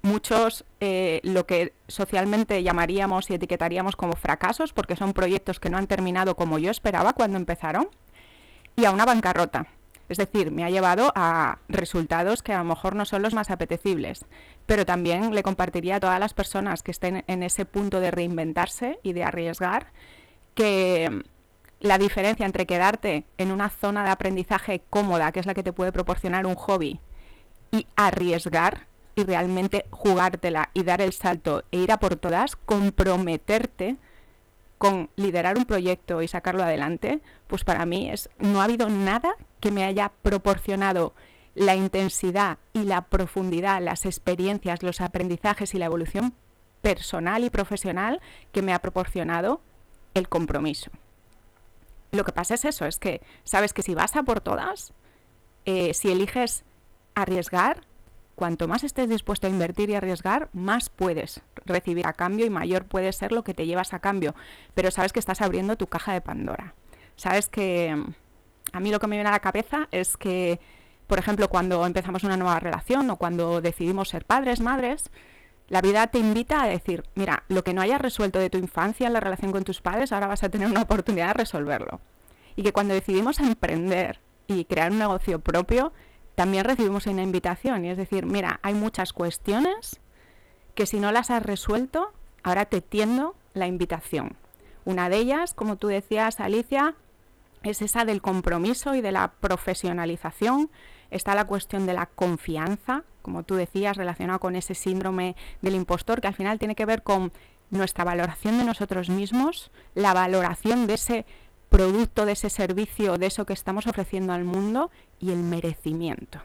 muchos 0.02 0.64
eh, 0.80 1.20
lo 1.22 1.46
que 1.46 1.72
socialmente 1.88 2.62
llamaríamos 2.62 3.30
y 3.30 3.34
etiquetaríamos 3.34 3.96
como 3.96 4.14
fracasos, 4.14 4.72
porque 4.72 4.96
son 4.96 5.12
proyectos 5.12 5.60
que 5.60 5.70
no 5.70 5.78
han 5.78 5.86
terminado 5.86 6.36
como 6.36 6.58
yo 6.58 6.70
esperaba 6.70 7.12
cuando 7.14 7.38
empezaron, 7.38 7.88
y 8.76 8.84
a 8.84 8.90
una 8.90 9.04
bancarrota. 9.04 9.66
Es 10.08 10.18
decir, 10.18 10.50
me 10.50 10.64
ha 10.64 10.70
llevado 10.70 11.12
a 11.14 11.58
resultados 11.68 12.42
que 12.42 12.52
a 12.52 12.58
lo 12.58 12.64
mejor 12.64 12.94
no 12.94 13.06
son 13.06 13.22
los 13.22 13.32
más 13.32 13.50
apetecibles, 13.50 14.26
pero 14.66 14.84
también 14.84 15.34
le 15.34 15.42
compartiría 15.42 15.96
a 15.96 16.00
todas 16.00 16.20
las 16.20 16.34
personas 16.34 16.82
que 16.82 16.90
estén 16.90 17.24
en 17.26 17.42
ese 17.42 17.64
punto 17.64 18.00
de 18.00 18.10
reinventarse 18.10 18.98
y 19.02 19.14
de 19.14 19.24
arriesgar 19.24 19.92
que 20.54 21.24
la 21.84 21.98
diferencia 21.98 22.46
entre 22.46 22.64
quedarte 22.64 23.26
en 23.36 23.52
una 23.52 23.68
zona 23.68 24.04
de 24.04 24.10
aprendizaje 24.10 24.82
cómoda, 24.88 25.32
que 25.32 25.40
es 25.40 25.46
la 25.46 25.52
que 25.52 25.62
te 25.62 25.74
puede 25.74 25.92
proporcionar 25.92 26.46
un 26.46 26.54
hobby, 26.54 26.98
y 27.72 27.86
arriesgar 27.94 28.86
y 29.14 29.24
realmente 29.24 29.84
jugártela 29.90 30.70
y 30.72 30.82
dar 30.82 31.02
el 31.02 31.12
salto 31.12 31.62
e 31.72 31.76
ir 31.76 31.92
a 31.92 31.98
por 31.98 32.16
todas, 32.16 32.56
comprometerte 32.56 33.96
con 34.78 35.10
liderar 35.16 35.58
un 35.58 35.66
proyecto 35.66 36.22
y 36.22 36.28
sacarlo 36.28 36.62
adelante, 36.62 37.20
pues 37.48 37.64
para 37.64 37.84
mí 37.84 38.10
es 38.10 38.30
no 38.38 38.62
ha 38.62 38.64
habido 38.64 38.88
nada 38.88 39.34
que 39.60 39.70
me 39.70 39.84
haya 39.84 40.10
proporcionado 40.22 41.12
la 41.54 41.76
intensidad 41.76 42.56
y 42.72 42.84
la 42.84 43.02
profundidad, 43.02 43.82
las 43.82 44.06
experiencias, 44.06 44.82
los 44.82 45.02
aprendizajes 45.02 45.74
y 45.74 45.78
la 45.78 45.86
evolución 45.86 46.32
personal 46.80 47.44
y 47.44 47.50
profesional 47.50 48.22
que 48.52 48.62
me 48.62 48.72
ha 48.72 48.78
proporcionado 48.78 49.60
el 50.14 50.30
compromiso. 50.30 50.90
Lo 52.14 52.24
que 52.24 52.32
pasa 52.32 52.54
es 52.54 52.64
eso, 52.64 52.86
es 52.86 52.98
que 52.98 53.20
sabes 53.42 53.72
que 53.72 53.82
si 53.82 53.94
vas 53.94 54.14
a 54.16 54.22
por 54.22 54.40
todas, 54.40 54.92
eh, 55.64 55.94
si 55.94 56.10
eliges 56.10 56.64
arriesgar, 57.14 57.82
cuanto 58.36 58.68
más 58.68 58.84
estés 58.84 59.08
dispuesto 59.08 59.46
a 59.46 59.50
invertir 59.50 59.90
y 59.90 59.94
arriesgar, 59.94 60.48
más 60.52 60.90
puedes 60.90 61.42
recibir 61.64 62.06
a 62.06 62.12
cambio 62.12 62.46
y 62.46 62.50
mayor 62.50 62.84
puede 62.84 63.12
ser 63.12 63.32
lo 63.32 63.42
que 63.42 63.54
te 63.54 63.66
llevas 63.66 63.94
a 63.94 63.98
cambio. 63.98 64.34
Pero 64.74 64.90
sabes 64.90 65.12
que 65.12 65.18
estás 65.18 65.40
abriendo 65.40 65.76
tu 65.76 65.86
caja 65.86 66.12
de 66.12 66.20
Pandora. 66.20 66.74
Sabes 67.16 67.48
que 67.48 67.90
a 68.72 68.80
mí 68.80 68.90
lo 68.90 69.00
que 69.00 69.06
me 69.06 69.16
viene 69.16 69.28
a 69.28 69.32
la 69.32 69.40
cabeza 69.40 69.88
es 69.90 70.16
que, 70.16 70.60
por 71.06 71.18
ejemplo, 71.18 71.48
cuando 71.48 71.84
empezamos 71.86 72.24
una 72.24 72.36
nueva 72.36 72.60
relación 72.60 73.08
o 73.10 73.16
cuando 73.16 73.60
decidimos 73.60 74.08
ser 74.08 74.24
padres, 74.24 74.60
madres, 74.60 75.10
la 75.68 75.80
vida 75.80 76.06
te 76.08 76.18
invita 76.18 76.62
a 76.62 76.68
decir, 76.68 77.04
mira, 77.14 77.44
lo 77.48 77.64
que 77.64 77.72
no 77.72 77.80
hayas 77.80 78.00
resuelto 78.00 78.38
de 78.38 78.50
tu 78.50 78.58
infancia 78.58 79.06
en 79.06 79.12
la 79.12 79.20
relación 79.20 79.52
con 79.52 79.64
tus 79.64 79.80
padres, 79.80 80.12
ahora 80.12 80.26
vas 80.26 80.44
a 80.44 80.48
tener 80.48 80.68
una 80.68 80.82
oportunidad 80.82 81.28
de 81.28 81.34
resolverlo. 81.34 82.00
Y 82.56 82.62
que 82.62 82.72
cuando 82.72 82.94
decidimos 82.94 83.40
emprender 83.40 84.20
y 84.46 84.64
crear 84.66 84.92
un 84.92 84.98
negocio 84.98 85.40
propio, 85.40 85.92
también 86.34 86.64
recibimos 86.64 87.06
una 87.06 87.22
invitación. 87.22 87.84
Y 87.84 87.90
es 87.90 87.96
decir, 87.96 88.26
mira, 88.26 88.60
hay 88.62 88.74
muchas 88.74 89.12
cuestiones 89.12 90.00
que 90.74 90.86
si 90.86 91.00
no 91.00 91.12
las 91.12 91.30
has 91.30 91.42
resuelto, 91.42 92.12
ahora 92.42 92.66
te 92.66 92.80
tiendo 92.80 93.34
la 93.54 93.66
invitación. 93.66 94.36
Una 94.84 95.08
de 95.08 95.16
ellas, 95.16 95.54
como 95.54 95.76
tú 95.76 95.88
decías, 95.88 96.40
Alicia, 96.40 96.94
es 97.62 97.80
esa 97.80 98.04
del 98.04 98.20
compromiso 98.20 98.94
y 98.94 99.00
de 99.00 99.12
la 99.12 99.32
profesionalización. 99.40 100.70
Está 101.10 101.34
la 101.34 101.46
cuestión 101.46 101.86
de 101.86 101.94
la 101.94 102.06
confianza, 102.06 103.04
como 103.24 103.42
tú 103.42 103.54
decías, 103.54 103.96
relacionado 103.96 104.38
con 104.38 104.54
ese 104.54 104.74
síndrome 104.74 105.34
del 105.62 105.74
impostor, 105.74 106.20
que 106.20 106.28
al 106.28 106.34
final 106.34 106.58
tiene 106.58 106.74
que 106.74 106.84
ver 106.84 107.02
con 107.02 107.32
nuestra 107.70 108.04
valoración 108.04 108.58
de 108.58 108.64
nosotros 108.64 109.08
mismos, 109.08 109.70
la 109.94 110.12
valoración 110.12 110.86
de 110.86 110.94
ese 110.94 111.24
producto, 111.70 112.26
de 112.26 112.32
ese 112.32 112.50
servicio, 112.50 113.16
de 113.16 113.26
eso 113.26 113.46
que 113.46 113.54
estamos 113.54 113.86
ofreciendo 113.86 114.34
al 114.34 114.44
mundo 114.44 114.90
y 115.18 115.30
el 115.30 115.38
merecimiento. 115.38 116.40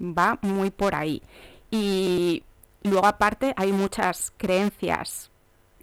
Va 0.00 0.38
muy 0.40 0.70
por 0.70 0.94
ahí. 0.94 1.20
Y 1.68 2.44
luego 2.84 3.06
aparte 3.06 3.52
hay 3.56 3.72
muchas 3.72 4.32
creencias 4.36 5.32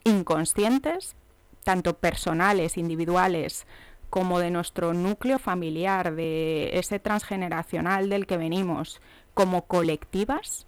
inconscientes, 0.06 1.18
tanto 1.65 1.98
personales, 1.98 2.77
individuales, 2.77 3.68
como 4.10 4.39
de 4.39 4.50
nuestro 4.50 4.94
núcleo 4.94 5.39
familiar, 5.39 6.15
de 6.15 6.72
ese 6.74 7.00
transgeneracional 7.00 8.10
del 8.10 8.25
que 8.25 8.38
venimos, 8.38 9.01
como 9.33 9.65
colectivas 9.65 10.67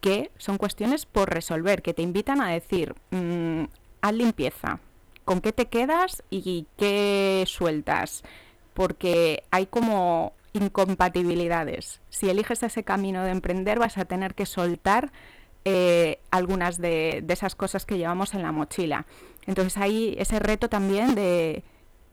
que 0.00 0.30
son 0.38 0.58
cuestiones 0.58 1.06
por 1.06 1.30
resolver, 1.32 1.82
que 1.82 1.94
te 1.94 2.02
invitan 2.02 2.40
a 2.40 2.50
decir, 2.50 2.94
mm, 3.10 3.64
haz 4.02 4.14
limpieza, 4.14 4.80
¿con 5.24 5.40
qué 5.40 5.52
te 5.52 5.66
quedas 5.66 6.22
y 6.30 6.66
qué 6.76 7.44
sueltas? 7.46 8.22
Porque 8.74 9.42
hay 9.50 9.66
como 9.66 10.34
incompatibilidades. 10.52 12.00
Si 12.08 12.30
eliges 12.30 12.62
ese 12.62 12.84
camino 12.84 13.22
de 13.24 13.30
emprender 13.30 13.78
vas 13.78 13.98
a 13.98 14.04
tener 14.04 14.34
que 14.34 14.46
soltar 14.46 15.12
eh, 15.64 16.20
algunas 16.30 16.78
de, 16.78 17.22
de, 17.24 17.34
esas 17.34 17.56
cosas 17.56 17.84
que 17.84 17.98
llevamos 17.98 18.34
en 18.34 18.42
la 18.42 18.52
mochila. 18.52 19.06
Entonces 19.46 19.76
hay 19.76 20.14
ese 20.18 20.38
reto 20.38 20.68
también 20.68 21.14
de, 21.14 21.64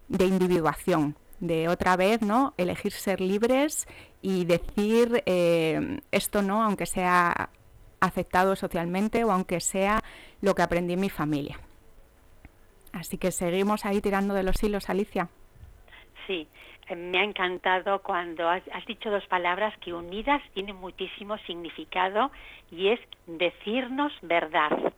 de 0.08 0.26
individuación, 0.26 1.16
de 1.40 1.68
otra 1.68 1.96
vez, 1.96 2.22
¿no? 2.22 2.54
Elegir 2.58 2.94
ser 2.94 3.22
libres 3.22 3.88
y 4.24 4.46
decir 4.46 5.22
eh, 5.26 6.00
esto 6.12 6.42
no, 6.42 6.64
aunque 6.64 6.86
sea 6.86 7.50
aceptado 8.00 8.56
socialmente 8.56 9.24
o 9.24 9.32
aunque 9.32 9.60
sea 9.60 10.00
lo 10.42 10.56
que 10.56 10.62
aprendí 10.62 10.94
en 10.94 11.02
mi 11.02 11.10
familia. 11.10 11.60
Así 12.94 13.18
que 13.18 13.32
seguimos 13.32 13.86
ahí 13.86 14.02
tirando 14.02 14.34
de 14.34 14.44
los 14.44 14.64
hilos, 14.64 14.90
Alicia. 14.90 15.30
Sí, 16.26 16.48
eh, 16.88 16.96
me 16.96 17.20
ha 17.20 17.24
encantado 17.24 18.02
cuando 18.02 18.48
has, 18.48 18.64
has, 18.74 18.86
dicho 18.86 19.12
dos 19.12 19.26
palabras 19.28 19.78
que 19.80 19.94
unidas 19.94 20.42
tienen 20.54 20.78
muchísimo 20.78 21.38
significado 21.40 22.32
y 22.72 22.90
es 22.90 23.00
decirnos 23.28 24.14
verdad 24.22 24.94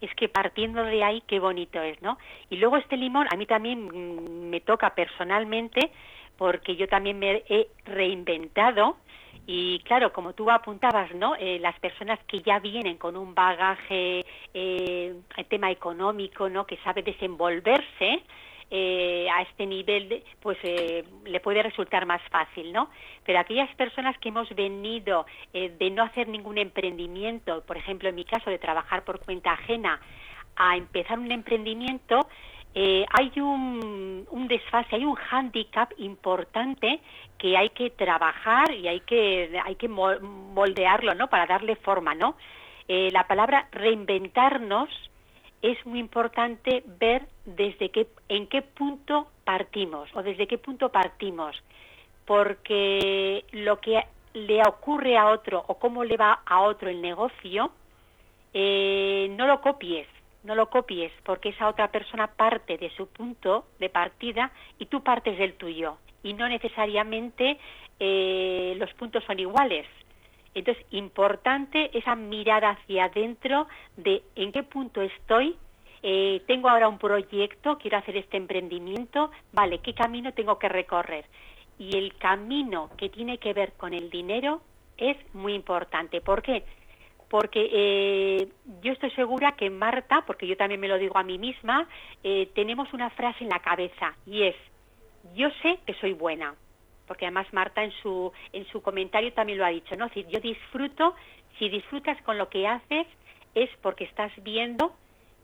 es 0.00 0.14
que 0.14 0.28
partiendo 0.28 0.82
de 0.82 1.02
ahí 1.02 1.22
qué 1.26 1.40
bonito 1.40 1.80
es, 1.80 2.00
¿no? 2.02 2.18
Y 2.50 2.56
luego 2.56 2.76
este 2.76 2.96
limón 2.96 3.26
a 3.30 3.36
mí 3.36 3.46
también 3.46 3.86
mm, 3.86 4.50
me 4.50 4.60
toca 4.60 4.94
personalmente 4.94 5.90
porque 6.36 6.76
yo 6.76 6.88
también 6.88 7.18
me 7.18 7.42
he 7.48 7.68
reinventado 7.84 8.96
y 9.46 9.78
claro, 9.80 10.12
como 10.12 10.32
tú 10.32 10.50
apuntabas, 10.50 11.14
¿no? 11.14 11.36
Eh, 11.36 11.58
las 11.60 11.78
personas 11.78 12.18
que 12.26 12.42
ya 12.42 12.58
vienen 12.58 12.98
con 12.98 13.16
un 13.16 13.34
bagaje, 13.34 14.26
eh, 14.52 15.14
tema 15.48 15.70
económico, 15.70 16.48
¿no? 16.48 16.66
Que 16.66 16.76
sabe 16.78 17.02
desenvolverse, 17.02 18.22
eh, 18.68 19.28
a 19.32 19.42
este 19.42 19.64
nivel, 19.64 20.24
pues 20.40 20.58
eh, 20.64 21.04
le 21.24 21.38
puede 21.38 21.62
resultar 21.62 22.04
más 22.04 22.20
fácil, 22.30 22.72
¿no? 22.72 22.90
Pero 23.24 23.38
aquellas 23.38 23.72
personas 23.76 24.18
que 24.18 24.30
hemos 24.30 24.48
venido 24.56 25.26
de 25.52 25.90
no 25.90 26.02
hacer 26.02 26.26
ningún 26.26 26.58
emprendimiento, 26.58 27.62
por 27.64 27.76
ejemplo, 27.76 28.08
en 28.08 28.16
mi 28.16 28.24
caso, 28.24 28.50
de 28.50 28.58
trabajar 28.58 29.04
por 29.04 29.20
cuenta 29.20 29.52
ajena, 29.52 30.00
a 30.56 30.76
empezar 30.76 31.18
un 31.18 31.30
emprendimiento, 31.30 32.26
hay 32.76 33.32
un, 33.40 34.46
desfase, 34.48 34.96
hay 34.96 35.04
un 35.04 35.14
hándicap 35.14 35.92
importante 35.96 37.00
que 37.38 37.56
hay 37.56 37.70
que 37.70 37.90
trabajar 37.90 38.70
y 38.72 38.86
hay 38.86 39.00
que, 39.00 39.58
hay 39.64 39.76
que 39.76 39.88
moldearlo, 39.88 41.14
¿no? 41.14 41.28
Para 41.28 41.46
darle 41.46 41.76
forma, 41.76 42.14
¿no? 42.14 42.36
la 42.88 43.26
palabra 43.26 43.66
reinventarnos 43.72 44.88
es 45.62 45.84
muy 45.86 45.98
importante 45.98 46.84
ver 47.00 47.26
desde 47.44 47.90
qué, 47.90 48.06
en 48.28 48.46
qué 48.46 48.62
punto 48.62 49.28
partimos 49.44 50.08
o 50.14 50.22
desde 50.22 50.46
qué 50.46 50.58
punto 50.58 50.90
partimos, 50.90 51.56
porque 52.24 53.44
lo 53.52 53.80
que 53.80 54.04
le 54.34 54.60
ocurre 54.66 55.16
a 55.16 55.30
otro 55.30 55.64
o 55.66 55.78
cómo 55.78 56.04
le 56.04 56.16
va 56.16 56.40
a 56.44 56.60
otro 56.60 56.90
el 56.90 57.00
negocio, 57.00 57.70
eh, 58.52 59.28
no 59.36 59.46
lo 59.46 59.60
copies, 59.60 60.06
no 60.46 60.54
lo 60.54 60.70
copies, 60.70 61.12
porque 61.24 61.50
esa 61.50 61.68
otra 61.68 61.88
persona 61.90 62.28
parte 62.28 62.78
de 62.78 62.90
su 62.90 63.08
punto 63.08 63.66
de 63.78 63.90
partida 63.90 64.52
y 64.78 64.86
tú 64.86 65.02
partes 65.02 65.36
del 65.38 65.54
tuyo, 65.54 65.98
y 66.22 66.32
no 66.32 66.48
necesariamente 66.48 67.58
eh, 67.98 68.74
los 68.78 68.92
puntos 68.94 69.24
son 69.24 69.38
iguales. 69.38 69.86
Entonces, 70.54 70.86
importante 70.90 71.90
esa 71.98 72.14
mirada 72.14 72.70
hacia 72.70 73.04
adentro 73.04 73.66
de 73.96 74.22
en 74.36 74.52
qué 74.52 74.62
punto 74.62 75.02
estoy, 75.02 75.56
eh, 76.02 76.42
tengo 76.46 76.68
ahora 76.68 76.88
un 76.88 76.98
proyecto, 76.98 77.76
quiero 77.78 77.98
hacer 77.98 78.16
este 78.16 78.36
emprendimiento, 78.36 79.30
vale, 79.52 79.80
¿qué 79.80 79.92
camino 79.92 80.32
tengo 80.32 80.58
que 80.58 80.68
recorrer? 80.68 81.26
Y 81.78 81.96
el 81.96 82.16
camino 82.16 82.90
que 82.96 83.10
tiene 83.10 83.38
que 83.38 83.52
ver 83.52 83.72
con 83.72 83.92
el 83.92 84.08
dinero 84.08 84.62
es 84.96 85.16
muy 85.34 85.54
importante. 85.54 86.20
¿Por 86.20 86.40
qué? 86.40 86.64
Porque 87.28 87.68
eh, 87.72 88.48
yo 88.82 88.92
estoy 88.92 89.10
segura 89.12 89.56
que 89.56 89.68
Marta, 89.68 90.22
porque 90.26 90.46
yo 90.46 90.56
también 90.56 90.80
me 90.80 90.88
lo 90.88 90.98
digo 90.98 91.18
a 91.18 91.24
mí 91.24 91.38
misma, 91.38 91.88
eh, 92.22 92.50
tenemos 92.54 92.92
una 92.92 93.10
frase 93.10 93.44
en 93.44 93.50
la 93.50 93.58
cabeza 93.58 94.14
y 94.26 94.44
es, 94.44 94.56
yo 95.34 95.48
sé 95.62 95.78
que 95.86 95.94
soy 95.94 96.12
buena. 96.12 96.54
Porque 97.06 97.26
además 97.26 97.46
Marta 97.52 97.84
en 97.84 97.92
su, 98.02 98.32
en 98.52 98.66
su 98.66 98.82
comentario 98.82 99.32
también 99.32 99.58
lo 99.58 99.64
ha 99.64 99.70
dicho, 99.70 99.96
¿no? 99.96 100.06
Es 100.06 100.12
yo 100.28 100.40
disfruto, 100.40 101.14
si 101.58 101.68
disfrutas 101.68 102.20
con 102.22 102.36
lo 102.36 102.48
que 102.48 102.66
haces, 102.66 103.06
es 103.54 103.70
porque 103.80 104.04
estás 104.04 104.32
viendo 104.42 104.92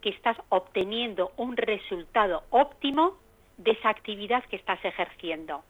que 0.00 0.10
estás 0.10 0.36
obteniendo 0.50 1.32
un 1.36 1.56
resultado 1.56 2.42
óptimo 2.50 3.16
de 3.56 3.72
esa 3.72 3.90
actividad 3.90 4.44
que 4.44 4.56
estás 4.56 4.84
ejerciendo. 4.84 5.62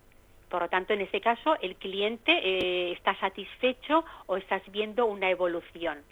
Por 0.52 0.60
lo 0.60 0.68
tanto, 0.68 0.92
en 0.92 1.00
este 1.00 1.22
caso, 1.22 1.56
el 1.62 1.76
cliente 1.76 2.30
eh, 2.30 2.92
está 2.92 3.18
satisfecho 3.18 4.04
o 4.26 4.36
estás 4.36 4.60
viendo 4.70 5.06
una 5.06 5.30
evolución. 5.30 6.02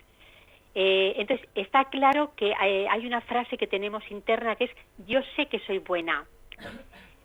Eh, 0.75 1.13
entonces, 1.19 1.47
está 1.55 1.85
claro 1.91 2.33
que 2.37 2.53
eh, 2.53 2.87
hay 2.89 3.07
una 3.07 3.21
frase 3.21 3.59
que 3.59 3.67
tenemos 3.67 4.03
interna 4.11 4.57
que 4.57 4.65
es 4.65 4.71
yo 5.07 5.21
sé 5.37 5.45
que 5.45 5.59
soy 5.67 5.81
buena. 5.81 6.25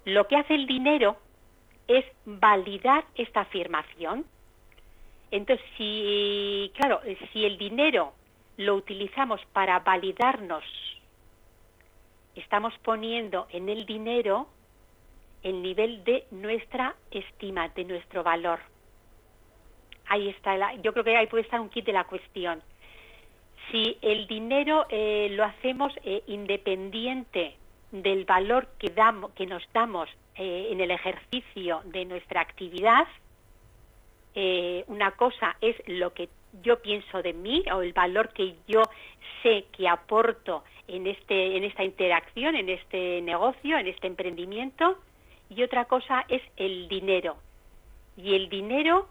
Lo 0.03 0.27
que 0.27 0.36
hace 0.36 0.55
el 0.55 0.67
dinero 0.67 1.15
es 1.88 2.03
validar 2.25 3.05
esta 3.15 3.41
afirmación. 3.41 4.25
Entonces, 5.31 5.65
si, 5.77 6.69
claro, 6.75 7.00
si 7.31 7.45
el 7.45 7.57
dinero 7.57 8.12
lo 8.57 8.75
utilizamos 8.75 9.39
para 9.53 9.79
validarnos, 9.79 10.65
estamos 12.36 12.74
poniendo 12.79 13.48
en 13.51 13.69
el 13.69 13.86
dinero 13.86 14.50
el 15.45 15.61
nivel 15.61 16.03
de 16.03 16.25
nuestra 16.31 16.95
estima, 17.11 17.69
de 17.69 17.85
nuestro 17.85 18.23
valor. 18.23 18.59
Ahí 20.07 20.29
está, 20.29 20.73
yo 20.81 20.91
creo 20.91 21.05
que 21.05 21.15
ahí 21.15 21.27
puede 21.27 21.43
estar 21.43 21.59
un 21.59 21.69
kit 21.69 21.85
de 21.85 21.93
la 21.93 22.05
cuestión. 22.05 22.63
Si 23.69 23.95
el 24.01 24.25
dinero 24.25 24.87
eh, 24.89 25.27
lo 25.31 25.43
hacemos 25.43 25.93
eh, 26.03 26.23
independiente 26.25 27.57
del 27.91 28.25
valor 28.25 28.69
que, 28.79 28.89
damos, 28.89 29.33
que 29.33 29.45
nos 29.45 29.61
damos 29.71 30.09
eh, 30.35 30.69
en 30.71 30.81
el 30.81 30.89
ejercicio 30.89 31.81
de 31.85 32.05
nuestra 32.05 32.41
actividad, 32.41 33.07
una 34.87 35.11
cosa 35.11 35.55
es 35.61 35.77
lo 35.87 36.13
que 36.13 36.27
yo 36.61 36.81
pienso 36.81 37.21
de 37.21 37.31
mí 37.31 37.63
o 37.73 37.81
el 37.81 37.93
valor 37.93 38.33
que 38.33 38.55
yo 38.67 38.81
sé 39.41 39.63
que 39.71 39.87
aporto 39.87 40.65
en, 40.89 41.07
este, 41.07 41.55
en 41.55 41.63
esta 41.63 41.85
interacción, 41.85 42.53
en 42.57 42.67
este 42.67 43.21
negocio, 43.21 43.77
en 43.77 43.87
este 43.87 44.07
emprendimiento, 44.07 44.97
y 45.49 45.63
otra 45.63 45.85
cosa 45.85 46.25
es 46.27 46.41
el 46.57 46.87
dinero. 46.87 47.37
Y 48.17 48.35
el 48.35 48.49
dinero 48.49 49.07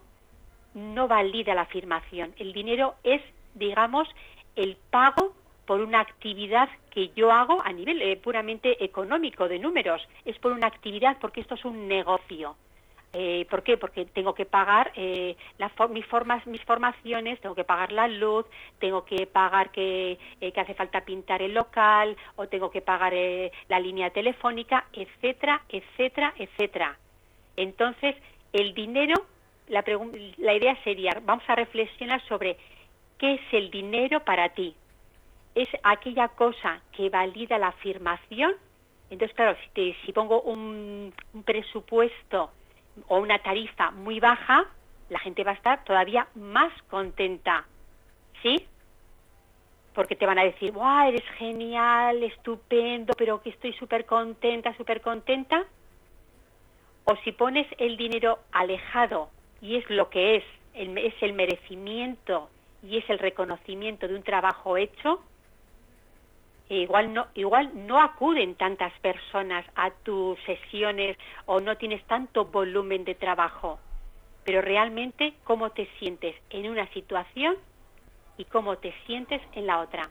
no 0.74 1.08
valida 1.08 1.54
la 1.54 1.62
afirmación. 1.62 2.34
El 2.38 2.52
dinero 2.52 2.94
es, 3.04 3.22
digamos, 3.54 4.08
el 4.56 4.76
pago 4.90 5.34
por 5.66 5.80
una 5.80 6.00
actividad 6.00 6.68
que 6.90 7.10
yo 7.16 7.32
hago 7.32 7.62
a 7.62 7.72
nivel 7.72 8.02
eh, 8.02 8.16
puramente 8.16 8.84
económico, 8.84 9.48
de 9.48 9.58
números. 9.58 10.06
Es 10.24 10.38
por 10.38 10.52
una 10.52 10.66
actividad 10.66 11.16
porque 11.20 11.40
esto 11.40 11.54
es 11.54 11.64
un 11.64 11.88
negocio. 11.88 12.56
Eh, 13.16 13.46
¿Por 13.48 13.62
qué? 13.62 13.76
Porque 13.76 14.06
tengo 14.06 14.34
que 14.34 14.44
pagar 14.44 14.90
eh, 14.96 15.36
mis, 15.90 16.04
formas, 16.06 16.44
mis 16.48 16.62
formaciones, 16.64 17.40
tengo 17.40 17.54
que 17.54 17.62
pagar 17.62 17.92
la 17.92 18.08
luz, 18.08 18.44
tengo 18.80 19.04
que 19.04 19.26
pagar 19.28 19.70
que, 19.70 20.18
eh, 20.40 20.52
hace 20.56 20.74
falta 20.74 21.02
pintar 21.02 21.40
el 21.40 21.54
local, 21.54 22.16
o 22.34 22.48
tengo 22.48 22.72
que 22.72 22.80
pagar 22.80 23.14
eh, 23.14 23.52
la 23.68 23.78
línea 23.78 24.10
telefónica, 24.10 24.86
etcétera, 24.92 25.62
etcétera, 25.68 26.34
etcétera. 26.36 26.98
Entonces, 27.56 28.16
el 28.52 28.74
dinero, 28.74 29.14
la, 29.68 29.84
la 30.38 30.54
idea 30.54 30.76
sería, 30.82 31.12
vamos 31.22 31.44
a 31.46 31.54
reflexionar 31.54 32.20
sobre 32.26 32.56
qué 33.18 33.34
es 33.34 33.42
el 33.52 33.70
dinero 33.70 34.24
para 34.24 34.48
ti. 34.48 34.74
¿Es 35.54 35.68
aquella 35.84 36.26
cosa 36.28 36.80
que 36.90 37.10
valida 37.10 37.58
la 37.58 37.68
afirmación? 37.68 38.54
Entonces, 39.08 39.36
claro, 39.36 39.56
si, 39.72 39.94
si 40.04 40.12
pongo 40.12 40.40
un, 40.40 41.14
un 41.32 41.42
presupuesto 41.44 42.50
o 43.08 43.18
una 43.18 43.38
tarifa 43.38 43.90
muy 43.90 44.20
baja, 44.20 44.66
la 45.08 45.18
gente 45.18 45.44
va 45.44 45.52
a 45.52 45.54
estar 45.54 45.84
todavía 45.84 46.28
más 46.34 46.72
contenta. 46.90 47.64
¿Sí? 48.42 48.66
Porque 49.94 50.16
te 50.16 50.26
van 50.26 50.38
a 50.38 50.44
decir, 50.44 50.72
¡guau! 50.72 51.08
Eres 51.08 51.24
genial, 51.38 52.22
estupendo, 52.22 53.14
pero 53.16 53.40
que 53.42 53.50
estoy 53.50 53.72
súper 53.74 54.06
contenta, 54.06 54.76
súper 54.76 55.00
contenta. 55.00 55.64
O 57.04 57.16
si 57.16 57.32
pones 57.32 57.66
el 57.78 57.96
dinero 57.96 58.38
alejado 58.52 59.30
y 59.60 59.76
es 59.76 59.88
lo 59.90 60.10
que 60.10 60.36
es, 60.36 60.44
es 60.74 61.14
el 61.22 61.32
merecimiento 61.34 62.50
y 62.82 62.98
es 62.98 63.08
el 63.08 63.18
reconocimiento 63.18 64.08
de 64.08 64.14
un 64.14 64.22
trabajo 64.22 64.76
hecho, 64.76 65.22
igual 66.68 67.12
no, 67.12 67.26
igual 67.34 67.70
no 67.86 68.00
acuden 68.00 68.54
tantas 68.54 68.92
personas 69.00 69.64
a 69.74 69.90
tus 69.90 70.38
sesiones 70.44 71.16
o 71.46 71.60
no 71.60 71.76
tienes 71.76 72.04
tanto 72.04 72.46
volumen 72.46 73.04
de 73.04 73.14
trabajo, 73.14 73.78
pero 74.44 74.60
realmente 74.60 75.34
cómo 75.44 75.70
te 75.70 75.88
sientes 75.98 76.34
en 76.50 76.70
una 76.70 76.90
situación 76.92 77.56
y 78.38 78.44
cómo 78.44 78.78
te 78.78 78.94
sientes 79.06 79.40
en 79.52 79.66
la 79.66 79.80
otra. 79.80 80.10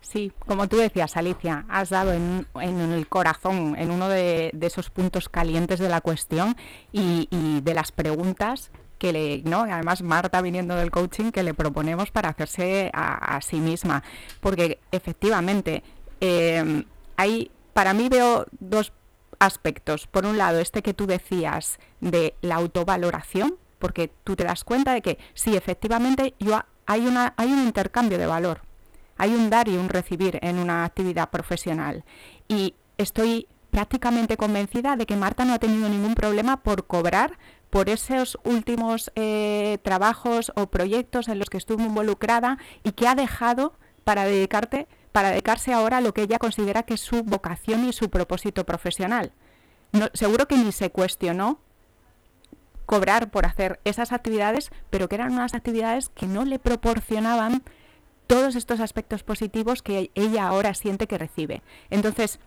Sí, 0.00 0.32
como 0.46 0.68
tú 0.68 0.76
decías, 0.76 1.16
Alicia, 1.16 1.64
has 1.68 1.90
dado 1.90 2.12
en, 2.12 2.46
el 2.54 3.08
corazón, 3.08 3.74
en 3.76 3.90
uno 3.90 4.08
de, 4.08 4.52
esos 4.60 4.90
puntos 4.90 5.28
calientes 5.28 5.80
de 5.80 5.88
la 5.88 6.00
cuestión 6.00 6.54
y, 6.92 7.26
y 7.30 7.60
de 7.62 7.74
las 7.74 7.90
preguntas 7.90 8.70
que 8.98 9.12
le, 9.12 9.42
¿no? 9.44 9.60
Además, 9.62 10.02
Marta 10.02 10.42
viniendo 10.42 10.74
del 10.74 10.90
coaching 10.90 11.30
que 11.30 11.42
le 11.42 11.54
proponemos 11.54 12.10
para 12.10 12.30
hacerse 12.30 12.90
a, 12.92 13.40
sí 13.40 13.56
misma. 13.56 14.02
Porque 14.40 14.78
efectivamente, 14.92 15.82
eh, 16.20 16.84
hay, 17.16 17.50
para 17.72 17.94
mí 17.94 18.08
veo 18.08 18.46
dos 18.58 18.92
aspectos. 19.38 20.06
Por 20.06 20.26
un 20.26 20.36
lado, 20.36 20.58
este 20.58 20.82
que 20.82 20.94
tú 20.94 21.06
decías 21.06 21.78
de 22.00 22.34
la 22.42 22.56
autovaloración, 22.56 23.56
porque 23.78 24.10
tú 24.24 24.36
te 24.36 24.44
das 24.44 24.64
cuenta 24.64 24.92
de 24.92 25.02
que 25.02 25.18
sí, 25.34 25.56
efectivamente, 25.56 26.34
yo, 26.38 26.60
hay, 26.86 27.06
una, 27.06 27.34
hay 27.36 27.52
un 27.52 27.62
intercambio 27.62 28.18
de 28.18 28.26
valor. 28.26 28.62
Hay 29.16 29.34
un 29.34 29.50
dar 29.50 29.68
y 29.68 29.76
un 29.76 29.88
recibir 29.88 30.38
en 30.42 30.58
una 30.58 30.84
actividad 30.84 31.30
profesional. 31.30 32.04
Y 32.46 32.74
estoy 32.98 33.48
prácticamente 33.70 34.36
convencida 34.36 34.96
de 34.96 35.06
que 35.06 35.16
Marta 35.16 35.44
no 35.44 35.54
ha 35.54 35.58
tenido 35.58 35.88
ningún 35.88 36.14
problema 36.14 36.58
por 36.58 36.86
cobrar 36.86 37.38
por 37.70 37.88
esos 37.88 38.38
últimos 38.44 39.10
eh, 39.14 39.78
trabajos 39.82 40.52
o 40.56 40.66
proyectos 40.68 41.28
en 41.28 41.38
los 41.38 41.50
que 41.50 41.58
estuvo 41.58 41.82
involucrada 41.82 42.58
y 42.82 42.92
que 42.92 43.06
ha 43.06 43.14
dejado 43.14 43.74
para 44.04 44.24
dedicarte 44.24 44.88
para 45.12 45.30
dedicarse 45.30 45.72
ahora 45.72 45.96
a 45.96 46.00
lo 46.00 46.14
que 46.14 46.22
ella 46.22 46.38
considera 46.38 46.84
que 46.84 46.94
es 46.94 47.00
su 47.00 47.24
vocación 47.24 47.88
y 47.88 47.92
su 47.92 48.08
propósito 48.08 48.64
profesional. 48.64 49.32
seguro 50.12 50.46
que 50.46 50.56
ni 50.56 50.70
se 50.70 50.90
cuestionó 50.90 51.58
cobrar 52.86 53.30
por 53.30 53.44
hacer 53.44 53.80
esas 53.84 54.12
actividades, 54.12 54.70
pero 54.90 55.08
que 55.08 55.16
eran 55.16 55.32
unas 55.32 55.54
actividades 55.54 56.08
que 56.10 56.26
no 56.26 56.44
le 56.44 56.58
proporcionaban 56.58 57.62
todos 58.26 58.54
estos 58.54 58.80
aspectos 58.80 59.22
positivos 59.22 59.82
que 59.82 60.10
ella 60.14 60.46
ahora 60.46 60.72
siente 60.74 61.06
que 61.06 61.18
recibe. 61.18 61.62
Entonces, 61.90 62.38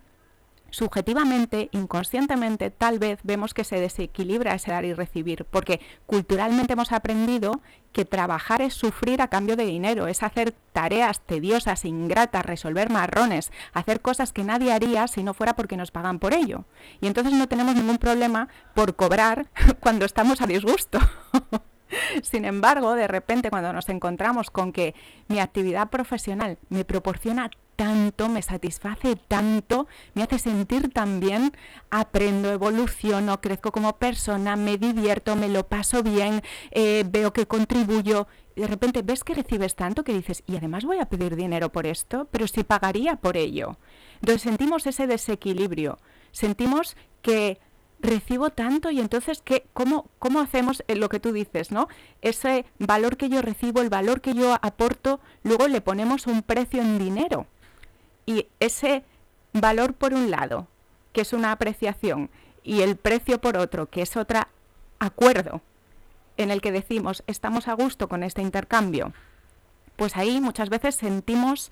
subjetivamente, 0.72 1.70
inconscientemente, 1.72 2.72
tal 2.72 2.98
vez 2.98 3.20
vemos 3.24 3.54
que 3.54 3.64
se 3.64 3.80
desequilibra 3.80 4.56
ese 4.56 4.72
dar 4.72 4.86
y 4.86 4.94
recibir, 4.94 5.46
porque 5.46 5.80
culturalmente 6.06 6.74
hemos 6.74 6.92
aprendido 6.92 7.62
que 7.92 8.06
trabajar 8.06 8.62
es 8.62 8.74
sufrir 8.74 9.22
a 9.22 9.28
cambio 9.28 9.56
de 9.56 9.66
dinero, 9.66 10.08
es 10.08 10.24
hacer 10.24 10.56
tareas 10.74 11.20
tediosas, 11.22 11.86
ingratas, 11.86 12.46
resolver 12.46 12.90
marrones, 12.90 13.52
hacer 13.74 14.02
cosas 14.02 14.34
que 14.34 14.44
nadie 14.44 14.72
haría 14.72 15.08
si 15.08 15.24
no 15.24 15.34
fuera 15.34 15.56
porque 15.56 15.78
nos 15.78 15.92
pagan 15.92 16.20
por 16.20 16.34
ello. 16.34 16.66
Y 17.02 17.08
entonces 17.08 17.34
no 17.34 17.48
tenemos 17.48 17.76
ningún 17.76 17.98
problema 17.98 18.48
por 18.74 18.96
cobrar 18.96 19.48
cuando 19.80 20.06
estamos 20.06 20.42
a 20.42 20.48
disgusto. 20.48 21.00
Sin 22.24 22.46
embargo, 22.46 22.96
de 22.96 23.08
repente 23.08 23.50
cuando 23.50 23.74
nos 23.74 23.90
encontramos 23.90 24.50
con 24.50 24.72
que 24.72 24.96
mi 25.28 25.40
actividad 25.40 25.90
profesional 25.90 26.58
me 26.70 26.86
proporciona 26.86 27.52
tanto, 27.82 28.30
me 28.30 28.44
satisface 28.44 29.16
tanto, 29.16 29.88
me 30.14 30.22
hace 30.22 30.38
sentir 30.38 30.94
tan 30.94 31.20
bien, 31.20 31.52
aprendo, 31.90 32.52
evoluciono, 32.52 33.42
crezco 33.42 33.72
como 33.72 33.98
persona, 33.98 34.56
me 34.56 34.78
divierto, 34.78 35.36
me 35.36 35.50
lo 35.50 35.68
paso 35.68 36.04
bien, 36.04 36.44
eh, 36.70 37.04
veo 37.10 37.34
que 37.34 37.48
contribuyo. 37.48 38.28
De 38.56 38.68
repente 38.68 39.02
ves 39.02 39.24
que 39.24 39.34
recibes 39.34 39.74
tanto 39.74 40.04
que 40.04 40.14
dices, 40.14 40.44
y 40.46 40.58
además 40.58 40.86
voy 40.86 41.00
a 41.00 41.06
pedir 41.06 41.36
dinero 41.36 41.72
por 41.72 41.88
esto, 41.88 42.28
pero 42.30 42.46
si 42.46 42.64
pagaría 42.64 43.16
por 43.16 43.36
ello. 43.36 43.78
Entonces 44.20 44.44
sentimos 44.44 44.86
ese 44.86 45.08
desequilibrio, 45.08 45.98
sentimos 46.32 46.96
que 47.24 47.60
recibo 48.00 48.52
tanto 48.52 48.92
y 48.92 49.00
entonces 49.00 49.42
¿qué, 49.42 49.66
cómo, 49.74 50.12
cómo 50.20 50.40
hacemos 50.40 50.84
lo 50.88 51.10
que 51.10 51.20
tú 51.20 51.32
dices, 51.32 51.72
¿no? 51.72 51.88
Ese 52.22 52.66
valor 52.78 53.18
que 53.18 53.28
yo 53.28 53.42
recibo, 53.42 53.82
el 53.82 53.90
valor 53.90 54.22
que 54.22 54.36
yo 54.36 54.56
aporto, 54.62 55.20
luego 55.42 55.68
le 55.68 55.82
ponemos 55.82 56.28
un 56.28 56.44
precio 56.44 56.80
en 56.80 57.00
dinero. 57.00 57.48
Y 58.32 58.48
ese 58.62 59.04
valor 59.52 59.94
por 59.94 60.14
un 60.14 60.32
lado, 60.32 60.68
que 61.12 61.22
es 61.22 61.34
una 61.34 61.52
apreciación, 61.52 62.30
y 62.64 62.82
el 62.82 62.96
precio 62.96 63.42
por 63.42 63.58
otro, 63.58 63.90
que 63.90 64.02
es 64.02 64.16
otro 64.16 64.40
acuerdo 65.00 65.62
en 66.38 66.50
el 66.50 66.62
que 66.62 66.72
decimos 66.72 67.24
estamos 67.28 67.68
a 67.68 67.74
gusto 67.74 68.08
con 68.08 68.24
este 68.24 68.42
intercambio, 68.42 69.12
pues 69.98 70.16
ahí 70.16 70.40
muchas 70.40 70.70
veces 70.70 70.96
sentimos 70.96 71.72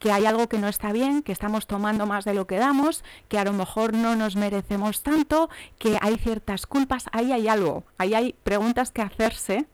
que 0.00 0.10
hay 0.10 0.26
algo 0.26 0.48
que 0.48 0.58
no 0.58 0.66
está 0.68 0.92
bien, 0.92 1.22
que 1.22 1.30
estamos 1.30 1.68
tomando 1.68 2.06
más 2.06 2.24
de 2.24 2.34
lo 2.34 2.46
que 2.46 2.56
damos, 2.56 3.04
que 3.28 3.38
a 3.38 3.44
lo 3.44 3.52
mejor 3.52 3.94
no 3.94 4.16
nos 4.16 4.34
merecemos 4.34 5.02
tanto, 5.02 5.48
que 5.78 5.96
hay 6.00 6.16
ciertas 6.16 6.66
culpas, 6.66 7.06
ahí 7.12 7.32
hay 7.32 7.46
algo, 7.46 7.84
ahí 7.96 8.14
hay 8.14 8.34
preguntas 8.42 8.90
que 8.90 9.02
hacerse 9.02 9.66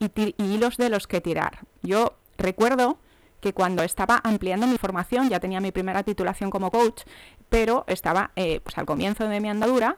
y, 0.00 0.10
hilos 0.38 0.76
de 0.76 0.90
los 0.90 1.06
que 1.06 1.20
tirar. 1.20 1.60
Yo 1.82 2.16
recuerdo 2.36 2.98
que 3.40 3.52
cuando 3.52 3.82
estaba 3.82 4.20
ampliando 4.24 4.66
mi 4.66 4.78
formación, 4.78 5.28
ya 5.28 5.40
tenía 5.40 5.60
mi 5.60 5.72
primera 5.72 6.02
titulación 6.02 6.50
como 6.50 6.70
coach, 6.70 7.02
pero 7.48 7.84
estaba 7.86 8.32
eh, 8.36 8.60
pues 8.60 8.76
al 8.78 8.86
comienzo 8.86 9.28
de 9.28 9.40
mi 9.40 9.48
andadura, 9.48 9.96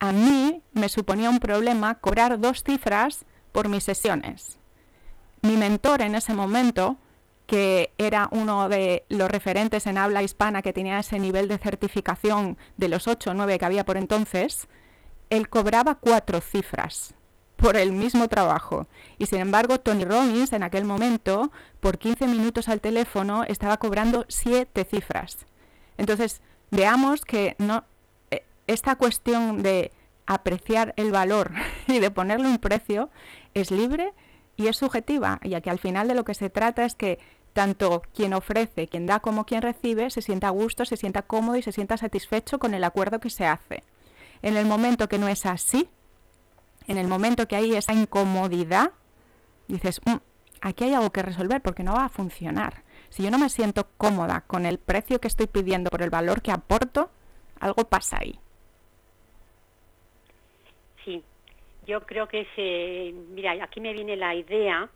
a 0.00 0.12
mí 0.12 0.62
me 0.72 0.88
suponía 0.88 1.30
un 1.30 1.40
problema 1.40 1.96
cobrar 1.96 2.38
dos 2.40 2.62
cifras 2.62 3.24
por 3.52 3.68
mis 3.68 3.84
sesiones. 3.84 4.58
Mi 5.42 5.56
mentor 5.56 6.02
en 6.02 6.14
ese 6.14 6.34
momento, 6.34 6.96
que 7.46 7.92
era 7.98 8.28
uno 8.30 8.68
de 8.68 9.04
los 9.08 9.30
referentes 9.30 9.86
en 9.86 9.98
habla 9.98 10.22
hispana 10.22 10.62
que 10.62 10.72
tenía 10.72 10.98
ese 10.98 11.18
nivel 11.18 11.48
de 11.48 11.58
certificación 11.58 12.58
de 12.76 12.88
los 12.88 13.08
ocho 13.08 13.30
o 13.30 13.34
nueve 13.34 13.58
que 13.58 13.64
había 13.64 13.84
por 13.84 13.96
entonces, 13.96 14.68
él 15.30 15.48
cobraba 15.48 15.96
cuatro 15.96 16.40
cifras 16.40 17.14
por 17.58 17.76
el 17.76 17.90
mismo 17.92 18.28
trabajo. 18.28 18.86
Y 19.18 19.26
sin 19.26 19.40
embargo, 19.40 19.80
Tony 19.80 20.04
Robbins 20.04 20.52
en 20.52 20.62
aquel 20.62 20.84
momento, 20.84 21.50
por 21.80 21.98
15 21.98 22.28
minutos 22.28 22.68
al 22.68 22.80
teléfono, 22.80 23.42
estaba 23.42 23.78
cobrando 23.78 24.24
siete 24.28 24.84
cifras. 24.84 25.38
Entonces, 25.96 26.40
veamos 26.70 27.24
que 27.24 27.56
no, 27.58 27.84
eh, 28.30 28.44
esta 28.68 28.94
cuestión 28.94 29.64
de 29.64 29.90
apreciar 30.24 30.94
el 30.96 31.10
valor 31.10 31.50
y 31.88 31.98
de 31.98 32.12
ponerle 32.12 32.46
un 32.46 32.58
precio 32.58 33.10
es 33.54 33.72
libre 33.72 34.12
y 34.56 34.68
es 34.68 34.76
subjetiva, 34.76 35.40
ya 35.42 35.60
que 35.60 35.70
al 35.70 35.80
final 35.80 36.06
de 36.06 36.14
lo 36.14 36.24
que 36.24 36.34
se 36.34 36.50
trata 36.50 36.84
es 36.84 36.94
que 36.94 37.18
tanto 37.54 38.02
quien 38.14 38.34
ofrece, 38.34 38.86
quien 38.86 39.06
da 39.06 39.18
como 39.18 39.44
quien 39.44 39.62
recibe, 39.62 40.10
se 40.10 40.22
sienta 40.22 40.46
a 40.46 40.50
gusto, 40.50 40.84
se 40.84 40.96
sienta 40.96 41.22
cómodo 41.22 41.56
y 41.56 41.62
se 41.62 41.72
sienta 41.72 41.96
satisfecho 41.96 42.60
con 42.60 42.72
el 42.72 42.84
acuerdo 42.84 43.18
que 43.18 43.30
se 43.30 43.46
hace. 43.46 43.82
En 44.42 44.56
el 44.56 44.64
momento 44.64 45.08
que 45.08 45.18
no 45.18 45.26
es 45.26 45.44
así, 45.44 45.88
en 46.88 46.98
el 46.98 47.06
momento 47.06 47.46
que 47.46 47.56
hay 47.56 47.74
esa 47.74 47.92
incomodidad, 47.92 48.92
dices, 49.68 50.00
mm, 50.04 50.16
aquí 50.62 50.84
hay 50.84 50.94
algo 50.94 51.10
que 51.10 51.22
resolver 51.22 51.60
porque 51.60 51.84
no 51.84 51.94
va 51.94 52.06
a 52.06 52.08
funcionar. 52.08 52.82
Si 53.10 53.22
yo 53.22 53.30
no 53.30 53.38
me 53.38 53.48
siento 53.48 53.86
cómoda 53.96 54.42
con 54.46 54.66
el 54.66 54.78
precio 54.78 55.20
que 55.20 55.28
estoy 55.28 55.46
pidiendo 55.46 55.90
por 55.90 56.02
el 56.02 56.10
valor 56.10 56.42
que 56.42 56.50
aporto, 56.50 57.10
algo 57.60 57.84
pasa 57.84 58.18
ahí. 58.20 58.38
Sí, 61.04 61.22
yo 61.86 62.04
creo 62.04 62.26
que 62.26 62.46
se, 62.56 63.12
mira, 63.30 63.52
aquí 63.62 63.80
me 63.80 63.92
viene 63.92 64.16
la 64.16 64.34
idea 64.34 64.88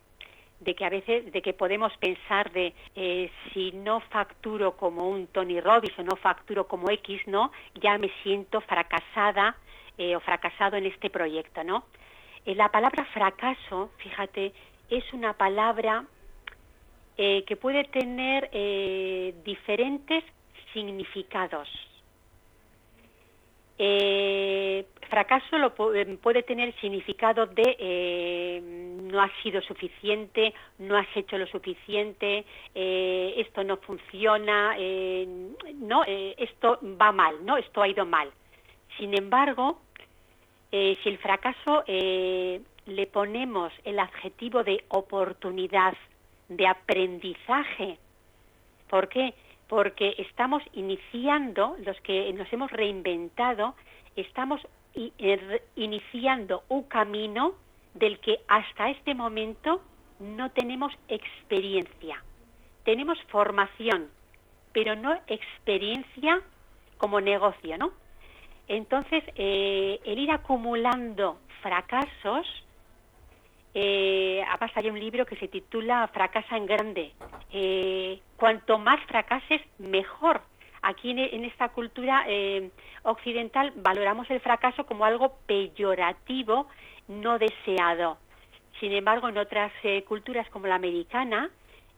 de 0.64 0.74
que 0.74 0.84
a 0.84 0.88
veces 0.88 1.32
de 1.32 1.42
que 1.42 1.52
podemos 1.52 1.92
pensar 1.98 2.50
de 2.52 2.72
eh, 2.94 3.30
si 3.52 3.72
no 3.72 4.00
facturo 4.00 4.76
como 4.76 5.08
un 5.08 5.26
Tony 5.26 5.60
Robbins 5.60 5.98
o 5.98 6.02
no 6.02 6.16
facturo 6.16 6.66
como 6.66 6.90
X, 6.90 7.20
¿no? 7.26 7.50
Ya 7.80 7.98
me 7.98 8.10
siento 8.22 8.60
fracasada 8.60 9.56
eh, 9.98 10.14
o 10.14 10.20
fracasado 10.20 10.76
en 10.76 10.86
este 10.86 11.10
proyecto, 11.10 11.64
¿no? 11.64 11.84
Eh, 12.46 12.54
la 12.54 12.68
palabra 12.70 13.04
fracaso, 13.06 13.90
fíjate, 13.98 14.52
es 14.88 15.12
una 15.12 15.32
palabra 15.34 16.04
que 17.16 17.56
puede 17.56 17.84
tener 17.84 18.50
diferentes 19.44 20.24
significados. 20.72 21.68
Fracaso 25.08 25.58
lo 25.58 25.74
puede 25.74 26.42
tener 26.42 26.74
significado 26.80 27.46
de 27.46 28.60
no 29.02 29.20
has 29.20 29.30
sido 29.42 29.60
suficiente, 29.62 30.54
no 30.78 30.96
has 30.96 31.08
hecho 31.16 31.36
lo 31.36 31.46
suficiente, 31.46 32.44
esto 32.74 33.64
no 33.64 33.76
funciona, 33.78 34.76
no, 35.74 36.04
esto 36.06 36.78
va 36.82 37.12
mal, 37.12 37.44
no, 37.44 37.56
esto 37.56 37.82
ha 37.82 37.88
ido 37.88 38.06
mal. 38.06 38.30
Sin 38.98 39.16
embargo, 39.16 39.80
eh, 40.70 40.96
si 41.02 41.10
el 41.10 41.18
fracaso 41.18 41.84
eh, 41.86 42.60
le 42.86 43.06
ponemos 43.06 43.72
el 43.84 43.98
adjetivo 43.98 44.64
de 44.64 44.84
oportunidad, 44.88 45.94
de 46.48 46.66
aprendizaje, 46.66 47.98
¿por 48.88 49.08
qué? 49.08 49.34
Porque 49.72 50.14
estamos 50.18 50.62
iniciando, 50.74 51.76
los 51.82 51.98
que 52.02 52.30
nos 52.34 52.52
hemos 52.52 52.70
reinventado, 52.70 53.74
estamos 54.16 54.60
er, 55.16 55.62
iniciando 55.76 56.64
un 56.68 56.82
camino 56.82 57.54
del 57.94 58.18
que 58.20 58.40
hasta 58.48 58.90
este 58.90 59.14
momento 59.14 59.80
no 60.20 60.50
tenemos 60.50 60.92
experiencia. 61.08 62.22
Tenemos 62.84 63.18
formación, 63.28 64.10
pero 64.74 64.94
no 64.94 65.18
experiencia 65.26 66.42
como 66.98 67.22
negocio, 67.22 67.78
¿no? 67.78 67.92
Entonces, 68.68 69.24
eh, 69.36 70.00
el 70.04 70.18
ir 70.18 70.32
acumulando 70.32 71.38
fracasos, 71.62 72.46
eh, 73.74 74.44
hay 74.74 74.90
un 74.90 74.98
libro 74.98 75.26
que 75.26 75.36
se 75.36 75.48
titula 75.48 76.08
Fracasa 76.08 76.56
en 76.56 76.66
grande. 76.66 77.12
Eh, 77.52 78.20
cuanto 78.36 78.78
más 78.78 79.00
fracases, 79.06 79.60
mejor. 79.78 80.42
Aquí 80.82 81.10
en, 81.10 81.44
esta 81.44 81.68
cultura 81.68 82.24
eh, 82.26 82.70
occidental 83.04 83.72
valoramos 83.76 84.28
el 84.30 84.40
fracaso 84.40 84.84
como 84.84 85.04
algo 85.04 85.36
peyorativo, 85.46 86.66
no 87.06 87.38
deseado. 87.38 88.18
Sin 88.80 88.92
embargo, 88.92 89.28
en 89.28 89.38
otras 89.38 89.72
culturas 90.08 90.48
como 90.50 90.66
la 90.66 90.74
americana, 90.74 91.50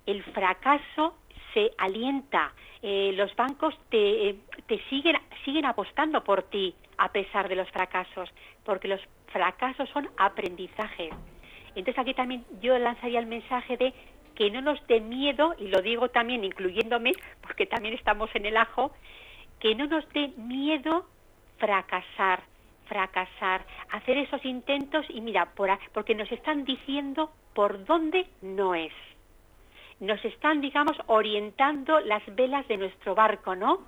el 0.05 0.23
fracaso 0.23 1.15
se 1.55 1.71
alienta, 1.79 2.53
eh, 2.83 3.13
los 3.15 3.35
bancos 3.37 3.75
te, 3.89 4.29
eh, 4.29 4.37
te 4.67 4.79
siguen, 4.91 5.17
siguen 5.45 5.65
apostando 5.65 6.23
por 6.23 6.43
ti 6.43 6.75
a 6.99 7.11
pesar 7.11 7.49
de 7.49 7.57
los 7.57 7.71
fracasos, 7.71 8.29
porque 8.65 8.89
los 8.89 9.01
fracasos 9.29 9.89
son 9.91 10.11
aprendizajes. 10.19 11.15
Entonces 11.75 11.99
aquí 11.99 12.15
también 12.15 12.45
yo 12.61 12.79
lanzaría 12.79 13.19
el 13.19 13.27
mensaje 13.27 13.77
de 13.77 13.93
que 14.35 14.51
no 14.51 14.61
nos 14.61 14.85
dé 14.87 15.01
miedo, 15.01 15.55
y 15.59 15.69
lo 15.69 15.81
digo 15.81 16.09
también 16.09 16.45
incluyéndome, 16.45 17.13
porque 17.41 17.67
también 17.67 17.95
estamos 17.95 18.31
en 18.35 18.47
el 18.47 18.57
ajo, 18.57 18.93
que 19.61 19.75
no 19.75 19.87
nos 19.87 20.09
dé 20.13 20.29
miedo 20.37 21.07
fracasar, 21.59 22.43
fracasar, 22.87 23.65
hacer 23.93 24.19
esos 24.19 24.45
intentos 24.45 25.07
y 25.09 25.21
mira, 25.21 25.47
por, 25.55 25.71
porque 25.93 26.15
nos 26.15 26.31
están 26.33 26.65
diciendo 26.65 27.31
por 27.55 27.85
dónde 27.85 28.27
no 28.43 28.75
es 28.75 28.93
nos 30.01 30.25
están, 30.25 30.61
digamos, 30.61 30.97
orientando 31.07 32.01
las 32.01 32.23
velas 32.35 32.67
de 32.69 32.77
nuestro 32.77 33.15
barco, 33.15 33.55
¿no? 33.55 33.81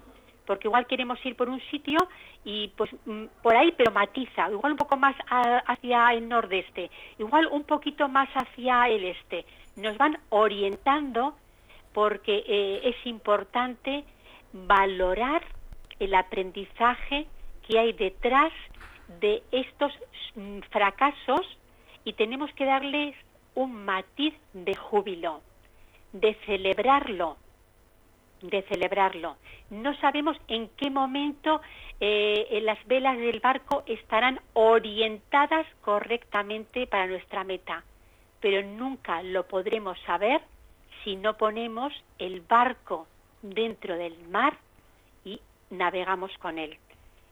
Porque 0.46 0.68
igual 0.68 0.86
queremos 0.86 1.18
ir 1.24 1.36
por 1.36 1.48
un 1.48 1.60
sitio 1.70 1.98
y 2.44 2.68
pues 2.76 2.90
mm, 3.04 3.24
por 3.42 3.56
ahí, 3.56 3.72
pero 3.76 3.92
matiza, 3.92 4.50
igual 4.50 4.72
un 4.72 4.78
poco 4.78 4.96
más 4.96 5.16
hacia 5.28 6.12
el 6.12 6.28
nordeste, 6.28 6.90
igual 7.18 7.48
un 7.50 7.64
poquito 7.64 8.08
más 8.08 8.28
hacia 8.30 8.88
el 8.88 9.04
este. 9.04 9.44
Nos 9.76 9.98
van 9.98 10.18
orientando 10.30 11.34
porque 11.92 12.44
eh, 12.46 12.80
es 12.84 13.06
importante 13.06 14.04
valorar 14.52 15.42
el 15.98 16.14
aprendizaje 16.14 17.26
que 17.66 17.78
hay 17.78 17.92
detrás 17.92 18.52
de 19.20 19.42
estos 19.50 19.92
mm, 20.34 20.60
fracasos 20.70 21.46
y 22.04 22.12
tenemos 22.12 22.52
que 22.54 22.64
darles 22.64 23.14
un 23.54 23.84
matiz 23.84 24.34
de 24.52 24.74
júbilo 24.74 25.40
de 26.20 26.34
celebrarlo, 26.46 27.36
de 28.42 28.62
celebrarlo. 28.62 29.36
No 29.70 29.96
sabemos 29.96 30.36
en 30.48 30.68
qué 30.76 30.90
momento 30.90 31.60
eh, 32.00 32.60
las 32.62 32.84
velas 32.86 33.16
del 33.18 33.40
barco 33.40 33.82
estarán 33.86 34.40
orientadas 34.52 35.66
correctamente 35.80 36.86
para 36.86 37.06
nuestra 37.06 37.44
meta, 37.44 37.84
pero 38.40 38.62
nunca 38.62 39.22
lo 39.22 39.46
podremos 39.46 39.98
saber 40.00 40.40
si 41.02 41.16
no 41.16 41.36
ponemos 41.36 41.92
el 42.18 42.40
barco 42.40 43.06
dentro 43.42 43.96
del 43.96 44.18
mar 44.28 44.58
y 45.24 45.40
navegamos 45.70 46.30
con 46.38 46.58
él. 46.58 46.78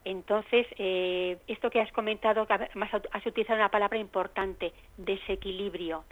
Entonces, 0.05 0.67
eh, 0.79 1.39
esto 1.49 1.71
que 1.71 1.81
has 1.81 1.91
comentado, 1.93 2.47
que 2.47 2.53
has 2.53 3.27
utilizado 3.27 3.59
una 3.59 3.71
palabra 3.71 3.99
importante, 3.99 4.73
desequilibrio. 4.99 6.05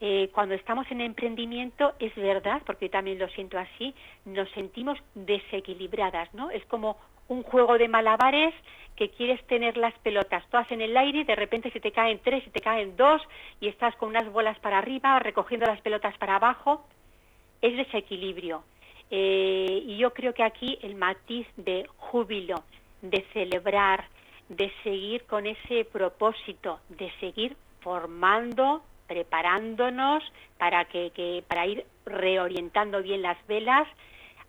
Eh, 0.00 0.30
cuando 0.32 0.54
estamos 0.54 0.88
en 0.90 1.00
emprendimiento 1.00 1.94
es 1.98 2.14
verdad, 2.14 2.62
porque 2.64 2.86
yo 2.86 2.92
también 2.92 3.18
lo 3.18 3.28
siento 3.30 3.58
así, 3.58 3.94
nos 4.24 4.48
sentimos 4.50 4.98
desequilibradas, 5.14 6.32
¿no? 6.34 6.50
Es 6.50 6.64
como 6.66 6.96
un 7.26 7.42
juego 7.42 7.78
de 7.78 7.88
malabares 7.88 8.54
que 8.94 9.10
quieres 9.10 9.44
tener 9.46 9.76
las 9.76 9.96
pelotas 10.00 10.48
todas 10.50 10.70
en 10.70 10.80
el 10.80 10.96
aire, 10.96 11.20
y 11.20 11.24
de 11.24 11.36
repente 11.36 11.70
se 11.70 11.80
te 11.80 11.92
caen 11.92 12.20
tres, 12.22 12.44
se 12.44 12.50
te 12.50 12.60
caen 12.60 12.96
dos 12.96 13.22
y 13.60 13.68
estás 13.68 13.94
con 13.96 14.10
unas 14.10 14.30
bolas 14.32 14.58
para 14.60 14.78
arriba, 14.78 15.18
recogiendo 15.18 15.66
las 15.66 15.80
pelotas 15.80 16.16
para 16.18 16.36
abajo. 16.36 16.84
Es 17.60 17.76
desequilibrio. 17.76 18.62
Eh, 19.10 19.82
y 19.86 19.96
yo 19.96 20.12
creo 20.12 20.34
que 20.34 20.42
aquí 20.42 20.78
el 20.82 20.94
matiz 20.94 21.46
de 21.56 21.86
júbilo, 21.96 22.62
de 23.02 23.24
celebrar, 23.32 24.04
de 24.48 24.72
seguir 24.82 25.24
con 25.24 25.46
ese 25.46 25.84
propósito, 25.84 26.80
de 26.88 27.10
seguir 27.20 27.56
formando, 27.80 28.82
preparándonos 29.08 30.22
para 30.58 30.84
que, 30.84 31.42
para 31.48 31.66
ir 31.66 31.84
reorientando 32.06 33.02
bien 33.02 33.22
las 33.22 33.38
velas, 33.48 33.88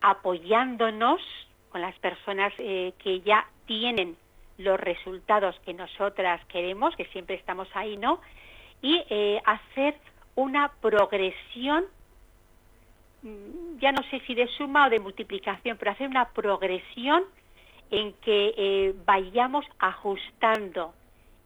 apoyándonos 0.02 1.22
con 1.70 1.82
las 1.82 1.98
personas 2.00 2.54
eh, 2.60 2.94
que 3.00 3.22
ya 3.22 3.48
tienen 3.66 4.18
los 4.58 4.80
resultados 4.80 5.58
que 5.66 5.74
nosotras 5.74 6.44
queremos, 6.46 6.96
que 6.96 7.06
siempre 7.06 7.36
estamos 7.36 7.68
ahí, 7.74 7.98
¿no? 7.98 8.20
Y 8.82 9.02
eh, 9.10 9.42
hacer 9.46 9.96
una 10.36 10.72
progresión, 10.82 11.86
mm, 13.24 13.80
ya 13.80 13.92
no 13.92 14.04
sé 14.10 14.20
si 14.28 14.36
de 14.36 14.48
suma 14.58 14.88
o 14.88 14.90
de 14.90 15.00
multiplicación, 15.00 15.78
pero 15.78 15.92
hacer 15.92 16.08
una 16.08 16.30
progresión 16.30 17.24
en 17.92 18.14
que 18.14 18.54
eh, 18.58 18.96
vayamos 19.06 19.66
ajustando 19.80 20.94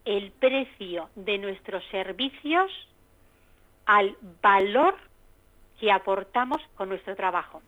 el 0.04 0.32
precio 0.32 1.08
de 1.14 1.38
nuestros 1.38 1.82
servicios 1.90 2.70
al 3.86 4.16
valor 4.42 4.94
que 5.80 5.90
aportamos 5.92 6.60
con 6.76 6.88
nuestro 6.88 7.14
trabajo. 7.16 7.60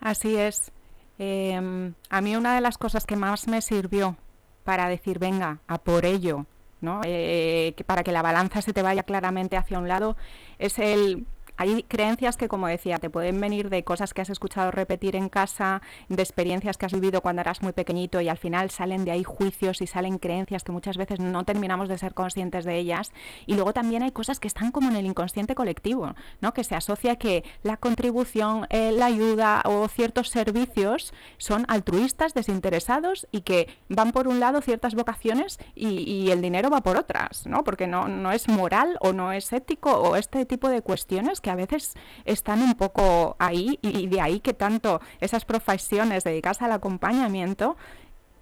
Así 0.00 0.36
es. 0.36 0.72
Em, 1.18 1.94
a 2.10 2.20
mí 2.20 2.36
una 2.36 2.54
de 2.54 2.60
las 2.60 2.78
cosas 2.78 3.04
que 3.04 3.16
más 3.16 3.48
me 3.48 3.60
sirvió 3.60 4.16
para 4.64 4.88
decir, 4.88 5.18
venga, 5.18 5.58
a 5.66 5.78
por 5.78 6.04
ello, 6.04 6.46
¿no? 6.80 7.00
Eh, 7.04 7.74
que 7.76 7.84
para 7.84 8.04
que 8.04 8.12
la 8.12 8.22
balanza 8.22 8.62
se 8.62 8.72
te 8.72 8.82
vaya 8.82 9.02
claramente 9.02 9.56
hacia 9.56 9.78
un 9.78 9.88
lado, 9.88 10.16
es 10.58 10.78
el 10.78 11.26
hay 11.58 11.82
creencias 11.82 12.36
que, 12.36 12.48
como 12.48 12.68
decía, 12.68 12.98
te 12.98 13.10
pueden 13.10 13.40
venir 13.40 13.68
de 13.68 13.82
cosas 13.82 14.14
que 14.14 14.22
has 14.22 14.30
escuchado 14.30 14.70
repetir 14.70 15.16
en 15.16 15.28
casa, 15.28 15.82
de 16.08 16.22
experiencias 16.22 16.78
que 16.78 16.86
has 16.86 16.92
vivido 16.92 17.20
cuando 17.20 17.42
eras 17.42 17.62
muy 17.62 17.72
pequeñito 17.72 18.20
y 18.20 18.28
al 18.28 18.38
final 18.38 18.70
salen 18.70 19.04
de 19.04 19.10
ahí 19.10 19.24
juicios 19.24 19.82
y 19.82 19.88
salen 19.88 20.18
creencias 20.18 20.62
que 20.62 20.70
muchas 20.70 20.96
veces 20.96 21.18
no 21.18 21.44
terminamos 21.44 21.88
de 21.88 21.98
ser 21.98 22.14
conscientes 22.14 22.64
de 22.64 22.78
ellas. 22.78 23.12
Y 23.46 23.54
luego 23.54 23.72
también 23.72 24.04
hay 24.04 24.12
cosas 24.12 24.38
que 24.38 24.46
están 24.46 24.70
como 24.70 24.88
en 24.88 24.96
el 24.96 25.06
inconsciente 25.06 25.56
colectivo, 25.56 26.14
¿no? 26.40 26.54
que 26.54 26.62
se 26.62 26.76
asocia 26.76 27.16
que 27.16 27.42
la 27.64 27.76
contribución, 27.76 28.66
eh, 28.70 28.92
la 28.92 29.06
ayuda 29.06 29.62
o 29.64 29.88
ciertos 29.88 30.30
servicios 30.30 31.12
son 31.38 31.64
altruistas, 31.66 32.34
desinteresados 32.34 33.26
y 33.32 33.40
que 33.40 33.68
van 33.88 34.12
por 34.12 34.28
un 34.28 34.38
lado 34.38 34.60
ciertas 34.60 34.94
vocaciones 34.94 35.58
y, 35.74 36.28
el 36.28 36.42
dinero 36.42 36.68
va 36.68 36.82
por 36.82 36.96
otras, 36.96 37.46
¿no? 37.46 37.64
porque 37.64 37.86
no, 37.86 38.06
no 38.06 38.32
es 38.32 38.48
moral 38.48 38.98
o 39.00 39.12
no 39.12 39.32
es 39.32 39.52
ético 39.52 39.92
o 39.92 40.16
este 40.16 40.44
tipo 40.44 40.68
de 40.68 40.82
cuestiones 40.82 41.40
que 41.40 41.47
a 41.50 41.54
veces 41.54 41.94
están 42.24 42.62
un 42.62 42.74
poco 42.74 43.36
ahí 43.38 43.78
y 43.82 44.06
de 44.06 44.20
ahí 44.20 44.40
que 44.40 44.54
tanto 44.54 45.00
esas 45.20 45.44
profesiones 45.44 46.24
dedicadas 46.24 46.62
al 46.62 46.72
acompañamiento 46.72 47.76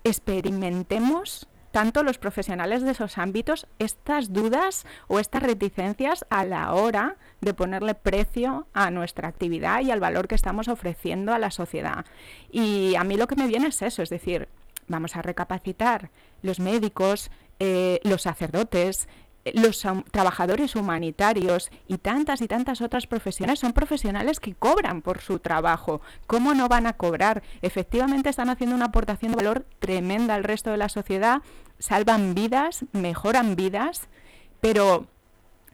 experimentemos 0.05 1.49
tanto 1.77 2.03
los 2.03 2.17
profesionales 2.17 2.83
de 2.83 2.93
esos 2.93 3.19
ámbitos 3.19 3.67
estas 3.79 4.33
dudas 4.33 4.87
o 5.09 5.19
estas 5.19 5.43
reticencias 5.43 6.25
a 6.31 6.47
la 6.47 6.73
hora 6.73 7.17
de 7.43 7.53
ponerle 7.53 7.95
precio 7.95 8.67
a 8.73 8.91
nuestra 8.91 9.29
actividad 9.29 9.83
y 9.83 9.91
al 9.91 10.01
valor 10.01 10.27
que 10.27 10.35
estamos 10.35 10.69
ofreciendo 10.69 11.35
a 11.35 11.39
la 11.39 11.51
sociedad. 11.51 12.07
Y 12.51 12.95
a 12.95 13.05
mí 13.05 13.19
lo 13.19 13.27
que 13.27 13.37
me 13.37 13.47
viene 13.47 13.67
es 13.67 13.83
eso, 13.83 14.03
es 14.03 14.09
decir, 14.09 14.49
vamos 14.89 15.17
a 15.17 15.23
recapacitar 15.23 16.11
los 16.41 16.61
médicos, 16.61 17.31
eh, 17.59 18.01
los 18.05 18.23
sacerdotes, 18.23 19.07
los 19.55 19.85
trabajadores 20.11 20.77
humanitarios 20.77 21.71
y 21.87 21.99
tantas 21.99 22.41
y 22.41 22.49
tantas 22.49 22.81
otras 22.81 23.07
profesiones 23.07 23.61
son 23.61 23.73
profesionales 23.73 24.41
que 24.41 24.55
cobran 24.55 25.03
por 25.03 25.21
su 25.21 25.39
trabajo. 25.39 26.01
¿Cómo 26.27 26.55
no 26.55 26.69
van 26.69 26.87
a 26.87 26.95
cobrar? 26.95 27.43
Efectivamente 27.63 28.29
están 28.29 28.51
haciendo 28.51 28.75
una 28.75 28.87
aportación 28.87 29.33
de 29.33 29.37
valor 29.37 29.67
tremenda 29.79 30.35
al 30.35 30.45
resto 30.45 30.71
de 30.71 30.79
la 30.79 30.89
sociedad, 30.89 31.43
salvan 31.79 32.35
vidas, 32.35 32.85
mejoran 32.93 33.57
vidas, 33.57 34.09
pero 34.61 35.07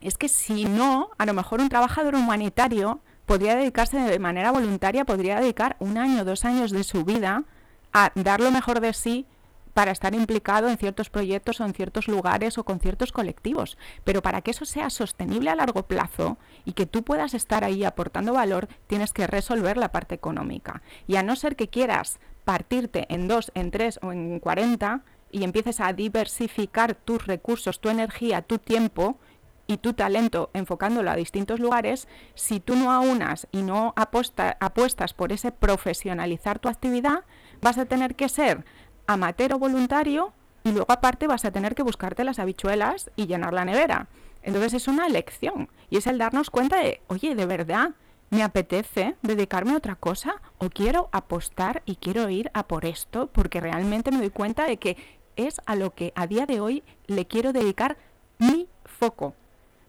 es 0.00 0.18
que 0.18 0.28
si 0.28 0.64
no, 0.64 1.10
a 1.16 1.26
lo 1.26 1.32
mejor 1.32 1.60
un 1.60 1.68
trabajador 1.68 2.14
humanitario 2.14 3.00
podría 3.26 3.54
dedicarse 3.54 3.98
de 3.98 4.18
manera 4.18 4.50
voluntaria, 4.50 5.04
podría 5.04 5.40
dedicar 5.40 5.76
un 5.78 5.96
año, 5.96 6.24
dos 6.24 6.44
años 6.44 6.72
de 6.72 6.84
su 6.84 7.04
vida 7.04 7.44
a 7.92 8.10
dar 8.14 8.40
lo 8.40 8.50
mejor 8.50 8.80
de 8.80 8.92
sí 8.92 9.26
para 9.74 9.90
estar 9.90 10.14
implicado 10.14 10.68
en 10.68 10.78
ciertos 10.78 11.10
proyectos 11.10 11.60
o 11.60 11.64
en 11.64 11.74
ciertos 11.74 12.08
lugares 12.08 12.58
o 12.58 12.64
con 12.64 12.80
ciertos 12.80 13.12
colectivos. 13.12 13.78
Pero 14.04 14.22
para 14.22 14.42
que 14.42 14.50
eso 14.50 14.64
sea 14.64 14.90
sostenible 14.90 15.50
a 15.50 15.56
largo 15.56 15.84
plazo 15.84 16.38
y 16.64 16.72
que 16.72 16.86
tú 16.86 17.02
puedas 17.02 17.34
estar 17.34 17.64
ahí 17.64 17.84
aportando 17.84 18.32
valor, 18.32 18.68
tienes 18.86 19.12
que 19.12 19.26
resolver 19.26 19.76
la 19.76 19.92
parte 19.92 20.14
económica. 20.14 20.82
Y 21.06 21.16
a 21.16 21.22
no 21.22 21.36
ser 21.36 21.56
que 21.56 21.68
quieras 21.68 22.18
partirte 22.44 23.06
en 23.08 23.28
dos, 23.28 23.52
en 23.54 23.70
tres 23.70 23.98
o 24.02 24.12
en 24.12 24.40
cuarenta 24.40 25.02
y 25.30 25.44
empieces 25.44 25.80
a 25.80 25.92
diversificar 25.92 26.94
tus 26.94 27.26
recursos, 27.26 27.80
tu 27.80 27.88
energía, 27.88 28.42
tu 28.42 28.58
tiempo, 28.58 29.18
y 29.66 29.78
tu 29.78 29.92
talento 29.94 30.50
enfocándolo 30.52 31.10
a 31.10 31.16
distintos 31.16 31.60
lugares, 31.60 32.08
si 32.34 32.60
tú 32.60 32.76
no 32.76 32.92
aunas 32.92 33.46
y 33.52 33.62
no 33.62 33.94
apuestas 33.96 35.14
por 35.14 35.32
ese 35.32 35.52
profesionalizar 35.52 36.58
tu 36.58 36.68
actividad, 36.68 37.24
vas 37.60 37.78
a 37.78 37.86
tener 37.86 38.14
que 38.14 38.28
ser 38.28 38.64
amateur 39.06 39.54
o 39.54 39.58
voluntario 39.58 40.32
y 40.64 40.72
luego 40.72 40.92
aparte 40.92 41.26
vas 41.26 41.44
a 41.44 41.50
tener 41.50 41.74
que 41.74 41.82
buscarte 41.82 42.24
las 42.24 42.38
habichuelas 42.38 43.10
y 43.16 43.26
llenar 43.26 43.52
la 43.52 43.64
nevera. 43.64 44.08
Entonces 44.42 44.74
es 44.74 44.88
una 44.88 45.06
elección 45.06 45.68
y 45.90 45.96
es 45.96 46.06
el 46.06 46.18
darnos 46.18 46.50
cuenta 46.50 46.76
de, 46.78 47.00
oye, 47.08 47.34
de 47.34 47.46
verdad, 47.46 47.92
me 48.30 48.42
apetece 48.42 49.16
dedicarme 49.22 49.72
a 49.72 49.76
otra 49.76 49.94
cosa 49.94 50.40
o 50.58 50.70
quiero 50.70 51.08
apostar 51.12 51.82
y 51.84 51.96
quiero 51.96 52.28
ir 52.30 52.50
a 52.54 52.66
por 52.66 52.86
esto 52.86 53.26
porque 53.26 53.60
realmente 53.60 54.10
me 54.10 54.18
doy 54.18 54.30
cuenta 54.30 54.64
de 54.64 54.78
que 54.78 54.96
es 55.36 55.60
a 55.66 55.76
lo 55.76 55.94
que 55.94 56.12
a 56.16 56.26
día 56.26 56.46
de 56.46 56.60
hoy 56.60 56.82
le 57.06 57.26
quiero 57.26 57.52
dedicar 57.52 57.96
mi 58.38 58.68
foco. 58.84 59.34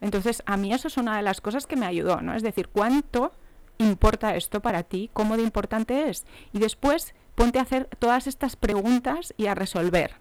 Entonces 0.02 0.43
a 0.45 0.58
mí 0.58 0.73
eso 0.73 0.89
es 0.89 0.97
una 0.97 1.15
de 1.15 1.23
las 1.23 1.39
cosas 1.39 1.67
que 1.67 1.78
me 1.78 1.86
ayudó, 1.86 2.21
¿no? 2.21 2.36
Es 2.36 2.43
decir, 2.43 2.67
¿cuánto 2.67 3.32
importa 3.78 4.36
esto 4.36 4.62
para 4.62 4.84
ti? 4.84 5.10
¿Cómo 5.13 5.38
de 5.38 5.43
importante 5.43 6.10
es? 6.10 6.26
Y 6.52 6.60
después 6.60 7.15
ponte 7.35 7.59
a 7.59 7.63
hacer 7.63 7.87
todas 7.99 8.27
estas 8.27 8.55
preguntas 8.55 9.33
y 9.37 9.47
a 9.47 9.55
resolver, 9.55 10.15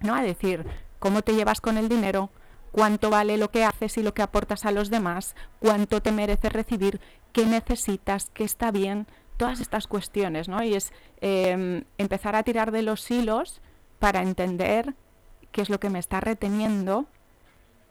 ¿no? 0.00 0.14
A 0.14 0.22
decir, 0.22 0.64
¿cómo 0.98 1.22
te 1.22 1.34
llevas 1.34 1.60
con 1.60 1.76
el 1.76 1.88
dinero? 1.88 2.30
¿Cuánto 2.72 3.10
vale 3.10 3.38
lo 3.38 3.50
que 3.50 3.64
haces 3.64 3.96
y 3.98 4.02
lo 4.02 4.14
que 4.14 4.22
aportas 4.22 4.64
a 4.64 4.72
los 4.72 4.90
demás? 4.90 5.34
¿Cuánto 5.58 6.02
te 6.02 6.12
merece 6.12 6.48
recibir? 6.48 7.00
¿Qué 7.32 7.46
necesitas? 7.46 8.30
¿Qué 8.34 8.44
está 8.44 8.70
bien? 8.70 9.06
Todas 9.36 9.60
estas 9.60 9.86
cuestiones, 9.86 10.48
¿no? 10.48 10.62
Y 10.62 10.74
es 10.74 10.92
em, 11.20 11.84
empezar 11.96 12.36
a 12.36 12.42
tirar 12.42 12.70
de 12.70 12.82
los 12.82 13.10
hilos 13.10 13.60
para 13.98 14.22
entender 14.22 14.94
qué 15.52 15.62
es 15.62 15.70
lo 15.70 15.80
que 15.80 15.90
me 15.90 15.98
está 15.98 16.20
reteniendo 16.20 17.06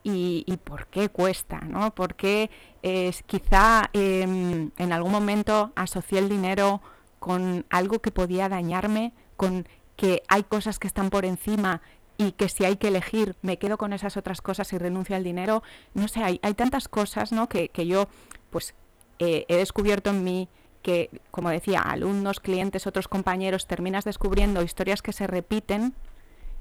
y, 0.04 0.46
por 0.64 0.88
qué 0.88 1.10
cuesta, 1.10 1.60
¿no? 1.60 1.94
¿Por 1.94 2.16
qué 2.16 2.50
es, 2.82 3.24
quizá 3.24 3.90
em, 3.92 4.72
en 4.78 4.94
algún 4.94 5.12
momento 5.12 5.74
asocié 5.76 6.20
el 6.20 6.30
dinero 6.30 6.82
con 7.20 7.66
algo 7.70 8.00
que 8.00 8.12
podía 8.12 8.50
dañarme, 8.50 9.14
con 9.36 9.68
que 9.96 10.24
hay 10.28 10.44
cosas 10.44 10.80
que 10.80 10.88
están 10.88 11.10
por 11.10 11.26
encima 11.26 11.82
y 12.18 12.32
que 12.32 12.50
si 12.50 12.66
hay 12.66 12.78
que 12.78 12.88
elegir 12.88 13.36
me 13.42 13.58
quedo 13.58 13.78
con 13.78 13.94
esas 13.94 14.18
otras 14.18 14.42
cosas 14.42 14.72
y 14.74 14.78
renuncio 14.78 15.16
al 15.16 15.24
dinero. 15.24 15.64
No 15.94 16.08
sé, 16.08 16.24
hay, 16.24 16.40
hay 16.44 16.54
tantas 16.54 16.88
cosas 16.88 17.32
¿no? 17.32 17.48
que, 17.50 17.70
yo 17.86 18.08
pues 18.50 18.76
eh, 19.20 19.46
he 19.48 19.58
descubierto 19.58 20.10
en 20.10 20.24
mí 20.24 20.50
que, 20.82 21.10
como 21.32 21.50
decía, 21.50 21.82
alumnos, 21.82 22.40
clientes, 22.40 22.88
otros 22.88 23.08
compañeros, 23.08 23.68
terminas 23.68 24.06
descubriendo 24.06 24.62
historias 24.62 25.02
que 25.02 25.12
se 25.12 25.28
repiten 25.28 25.94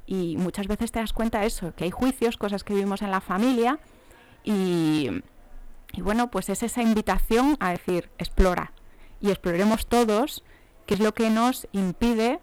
y 0.07 0.37
muchas 0.37 0.67
veces 0.67 0.93
te 0.93 0.99
das 0.99 1.13
cuenta 1.13 1.41
de 1.41 1.47
eso, 1.47 1.75
que 1.75 1.85
hay 1.85 1.91
juicios, 1.91 2.37
cosas 2.37 2.65
que 2.65 2.75
vivimos 2.75 3.03
en 3.03 3.11
la 3.11 3.21
familia 3.21 3.79
y, 4.45 5.23
y 5.93 6.01
bueno, 6.01 6.31
pues 6.31 6.49
es 6.49 6.63
esa 6.63 6.83
invitación 6.83 7.57
a 7.61 7.71
decir, 7.71 8.11
explora, 8.19 8.73
y 9.21 9.31
exploremos 9.31 9.87
todos 9.87 10.45
qué 10.87 10.95
es 10.95 11.01
lo 11.01 11.13
que 11.13 11.31
nos 11.31 11.69
impide 11.73 12.39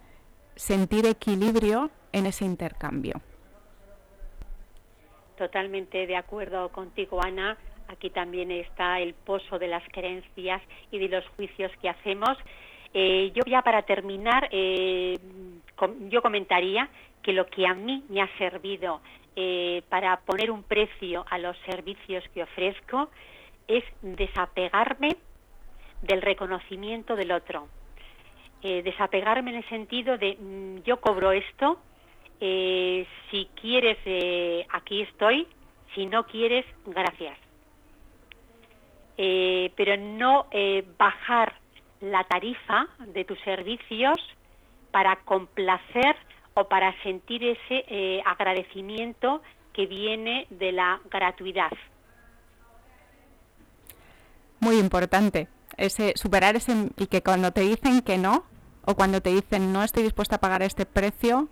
sentir 0.55 1.05
equilibrio 1.05 1.89
en 2.11 2.25
ese 2.25 2.45
intercambio. 2.45 3.21
Totalmente 5.37 6.05
de 6.05 6.15
acuerdo 6.15 6.69
contigo, 6.69 7.21
Ana. 7.23 7.57
Aquí 7.87 8.09
también 8.09 8.51
está 8.51 8.99
el 8.99 9.13
pozo 9.13 9.59
de 9.59 9.67
las 9.67 9.83
creencias 9.91 10.61
y 10.91 10.99
de 10.99 11.09
los 11.09 11.27
juicios 11.35 11.71
que 11.81 11.89
hacemos. 11.89 12.37
Eh, 12.93 13.31
yo 13.33 13.43
ya 13.45 13.61
para 13.61 13.81
terminar, 13.81 14.47
eh, 14.51 15.17
yo 16.09 16.21
comentaría 16.21 16.89
que 17.23 17.33
lo 17.33 17.47
que 17.47 17.65
a 17.65 17.73
mí 17.73 18.03
me 18.09 18.21
ha 18.21 18.37
servido 18.37 19.01
eh, 19.35 19.81
para 19.89 20.17
poner 20.17 20.51
un 20.51 20.61
precio 20.61 21.25
a 21.29 21.39
los 21.39 21.57
servicios 21.65 22.23
que 22.33 22.43
ofrezco 22.43 23.09
es 23.67 23.83
desapegarme 24.01 25.15
del 26.13 26.21
reconocimiento 26.21 27.15
del 27.15 27.31
otro. 27.31 27.67
Eh, 28.61 28.83
desapegarme 28.83 29.49
en 29.49 29.57
el 29.57 29.69
sentido 29.69 30.17
de 30.17 30.37
mm, 30.39 30.83
yo 30.83 31.01
cobro 31.01 31.31
esto, 31.31 31.79
eh, 32.39 33.05
si 33.29 33.49
quieres 33.59 33.97
eh, 34.05 34.65
aquí 34.69 35.01
estoy, 35.01 35.47
si 35.95 36.05
no 36.05 36.25
quieres, 36.25 36.65
gracias. 36.85 37.37
pero 39.15 39.95
no 39.97 40.47
bajar 40.97 41.53
la 42.01 42.23
tarifa 42.23 42.87
de 43.15 43.23
tus 43.25 43.39
servicios 43.41 44.17
para 44.91 45.17
complacer 45.17 46.15
o 46.55 46.63
para 46.67 46.89
sentir 47.03 47.43
ese 47.43 48.21
agradecimiento 48.25 49.41
que 49.71 49.85
viene 49.85 50.47
de 50.49 50.71
la 50.71 50.99
gratuidad. 51.11 51.71
Muy 54.59 54.79
importante, 54.79 55.47
ese 55.77 56.13
superar 56.15 56.55
ese 56.55 56.89
y 56.97 57.07
que 57.07 57.21
cuando 57.21 57.51
te 57.51 57.61
dicen 57.61 58.01
que 58.01 58.17
no 58.17 58.43
o 58.85 58.95
cuando 58.95 59.21
te 59.21 59.29
dicen 59.31 59.73
no 59.73 59.83
estoy 59.83 60.03
dispuesta 60.03 60.35
a 60.35 60.39
pagar 60.39 60.61
este 60.61 60.85
precio, 60.85 61.49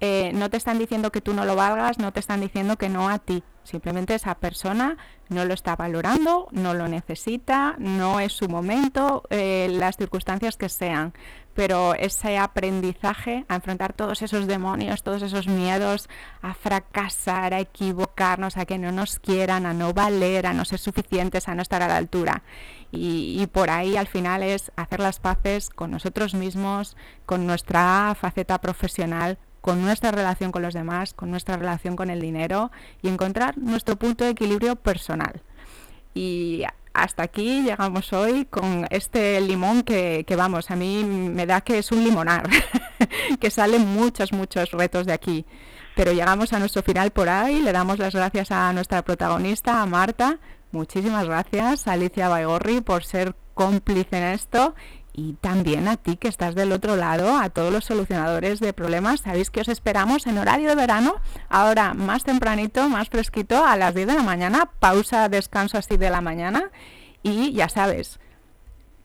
eh, 0.00 0.30
no 0.34 0.48
te 0.48 0.56
están 0.56 0.78
diciendo 0.78 1.10
que 1.10 1.20
tú 1.20 1.34
no 1.34 1.44
lo 1.44 1.56
valgas, 1.56 1.98
no 1.98 2.12
te 2.12 2.20
están 2.20 2.40
diciendo 2.40 2.76
que 2.76 2.88
no 2.88 3.08
a 3.08 3.18
ti. 3.18 3.42
Simplemente 3.64 4.14
esa 4.14 4.34
persona 4.36 4.96
no 5.28 5.44
lo 5.44 5.52
está 5.52 5.76
valorando, 5.76 6.48
no 6.52 6.72
lo 6.72 6.88
necesita, 6.88 7.74
no 7.78 8.18
es 8.18 8.32
su 8.32 8.48
momento, 8.48 9.24
eh, 9.28 9.68
las 9.70 9.96
circunstancias 9.96 10.56
que 10.56 10.70
sean. 10.70 11.12
Pero 11.52 11.94
ese 11.94 12.38
aprendizaje 12.38 13.44
a 13.48 13.56
enfrentar 13.56 13.92
todos 13.92 14.22
esos 14.22 14.46
demonios, 14.46 15.02
todos 15.02 15.20
esos 15.22 15.48
miedos, 15.48 16.08
a 16.40 16.54
fracasar, 16.54 17.52
a 17.52 17.60
equivocarnos, 17.60 18.56
a 18.56 18.64
que 18.64 18.78
no 18.78 18.90
nos 18.92 19.18
quieran, 19.18 19.66
a 19.66 19.74
no 19.74 19.92
valer, 19.92 20.46
a 20.46 20.54
no 20.54 20.64
ser 20.64 20.78
suficientes, 20.78 21.48
a 21.48 21.54
no 21.54 21.60
estar 21.60 21.82
a 21.82 21.88
la 21.88 21.96
altura. 21.96 22.42
Y 22.90 23.46
por 23.48 23.70
ahí 23.70 23.96
al 23.96 24.06
final 24.06 24.42
es 24.42 24.72
hacer 24.76 25.00
las 25.00 25.20
paces 25.20 25.68
con 25.68 25.90
nosotros 25.90 26.34
mismos, 26.34 26.96
con 27.26 27.46
nuestra 27.46 28.16
faceta 28.18 28.58
profesional, 28.60 29.38
con 29.60 29.82
nuestra 29.82 30.10
relación 30.10 30.52
con 30.52 30.62
los 30.62 30.74
demás, 30.74 31.12
con 31.12 31.30
nuestra 31.30 31.56
relación 31.56 31.96
con 31.96 32.10
el 32.10 32.20
dinero 32.20 32.70
y 33.02 33.08
encontrar 33.08 33.58
nuestro 33.58 33.96
punto 33.96 34.24
de 34.24 34.30
equilibrio 34.30 34.76
personal. 34.76 35.42
Y 36.14 36.62
hasta 36.94 37.24
aquí 37.24 37.62
llegamos 37.62 38.12
hoy 38.12 38.46
con 38.46 38.86
este 38.90 39.40
limón 39.40 39.82
que, 39.82 40.24
vamos, 40.36 40.70
a 40.70 40.76
mí 40.76 41.04
me 41.04 41.46
da 41.46 41.60
que 41.60 41.78
es 41.78 41.92
un 41.92 42.02
limonar, 42.02 42.48
que 43.40 43.50
salen 43.50 43.86
muchos, 43.86 44.32
muchos 44.32 44.70
retos 44.70 45.06
de 45.06 45.12
aquí. 45.12 45.44
Pero 45.94 46.12
llegamos 46.12 46.52
a 46.52 46.58
nuestro 46.60 46.82
final 46.82 47.10
por 47.10 47.28
ahí, 47.28 47.60
le 47.60 47.72
damos 47.72 47.98
las 47.98 48.14
gracias 48.14 48.52
a 48.52 48.72
nuestra 48.72 49.02
protagonista, 49.02 49.82
a 49.82 49.86
Marta. 49.86 50.38
Muchísimas 50.70 51.26
gracias, 51.26 51.88
Alicia 51.88 52.28
Baigorri, 52.28 52.80
por 52.80 53.04
ser 53.04 53.34
cómplice 53.54 54.18
en 54.18 54.24
esto 54.24 54.74
y 55.18 55.32
también 55.32 55.88
a 55.88 55.96
ti 55.96 56.16
que 56.16 56.28
estás 56.28 56.54
del 56.54 56.70
otro 56.70 56.94
lado, 56.94 57.38
a 57.38 57.50
todos 57.50 57.72
los 57.72 57.84
solucionadores 57.84 58.60
de 58.60 58.72
problemas. 58.72 59.22
Sabéis 59.22 59.50
que 59.50 59.60
os 59.60 59.68
esperamos 59.68 60.28
en 60.28 60.38
horario 60.38 60.68
de 60.68 60.76
verano, 60.76 61.16
ahora 61.48 61.92
más 61.92 62.22
tempranito, 62.22 62.88
más 62.88 63.08
fresquito, 63.08 63.64
a 63.64 63.76
las 63.76 63.94
10 63.94 64.06
de 64.06 64.14
la 64.14 64.22
mañana, 64.22 64.70
pausa, 64.78 65.28
descanso 65.28 65.76
así 65.76 65.96
de 65.96 66.10
la 66.10 66.20
mañana. 66.20 66.70
Y 67.24 67.52
ya 67.52 67.68
sabes, 67.68 68.20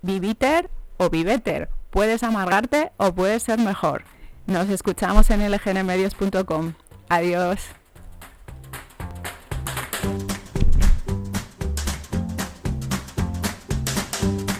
viviter 0.04 0.70
o 0.98 1.10
viveter, 1.10 1.70
puedes 1.90 2.22
amargarte 2.22 2.92
o 2.98 3.16
puedes 3.16 3.42
ser 3.42 3.60
mejor. 3.60 4.04
Nos 4.46 4.70
escuchamos 4.70 5.32
en 5.32 5.50
lgnmedios.com. 5.50 6.74
Adiós. 7.10 7.83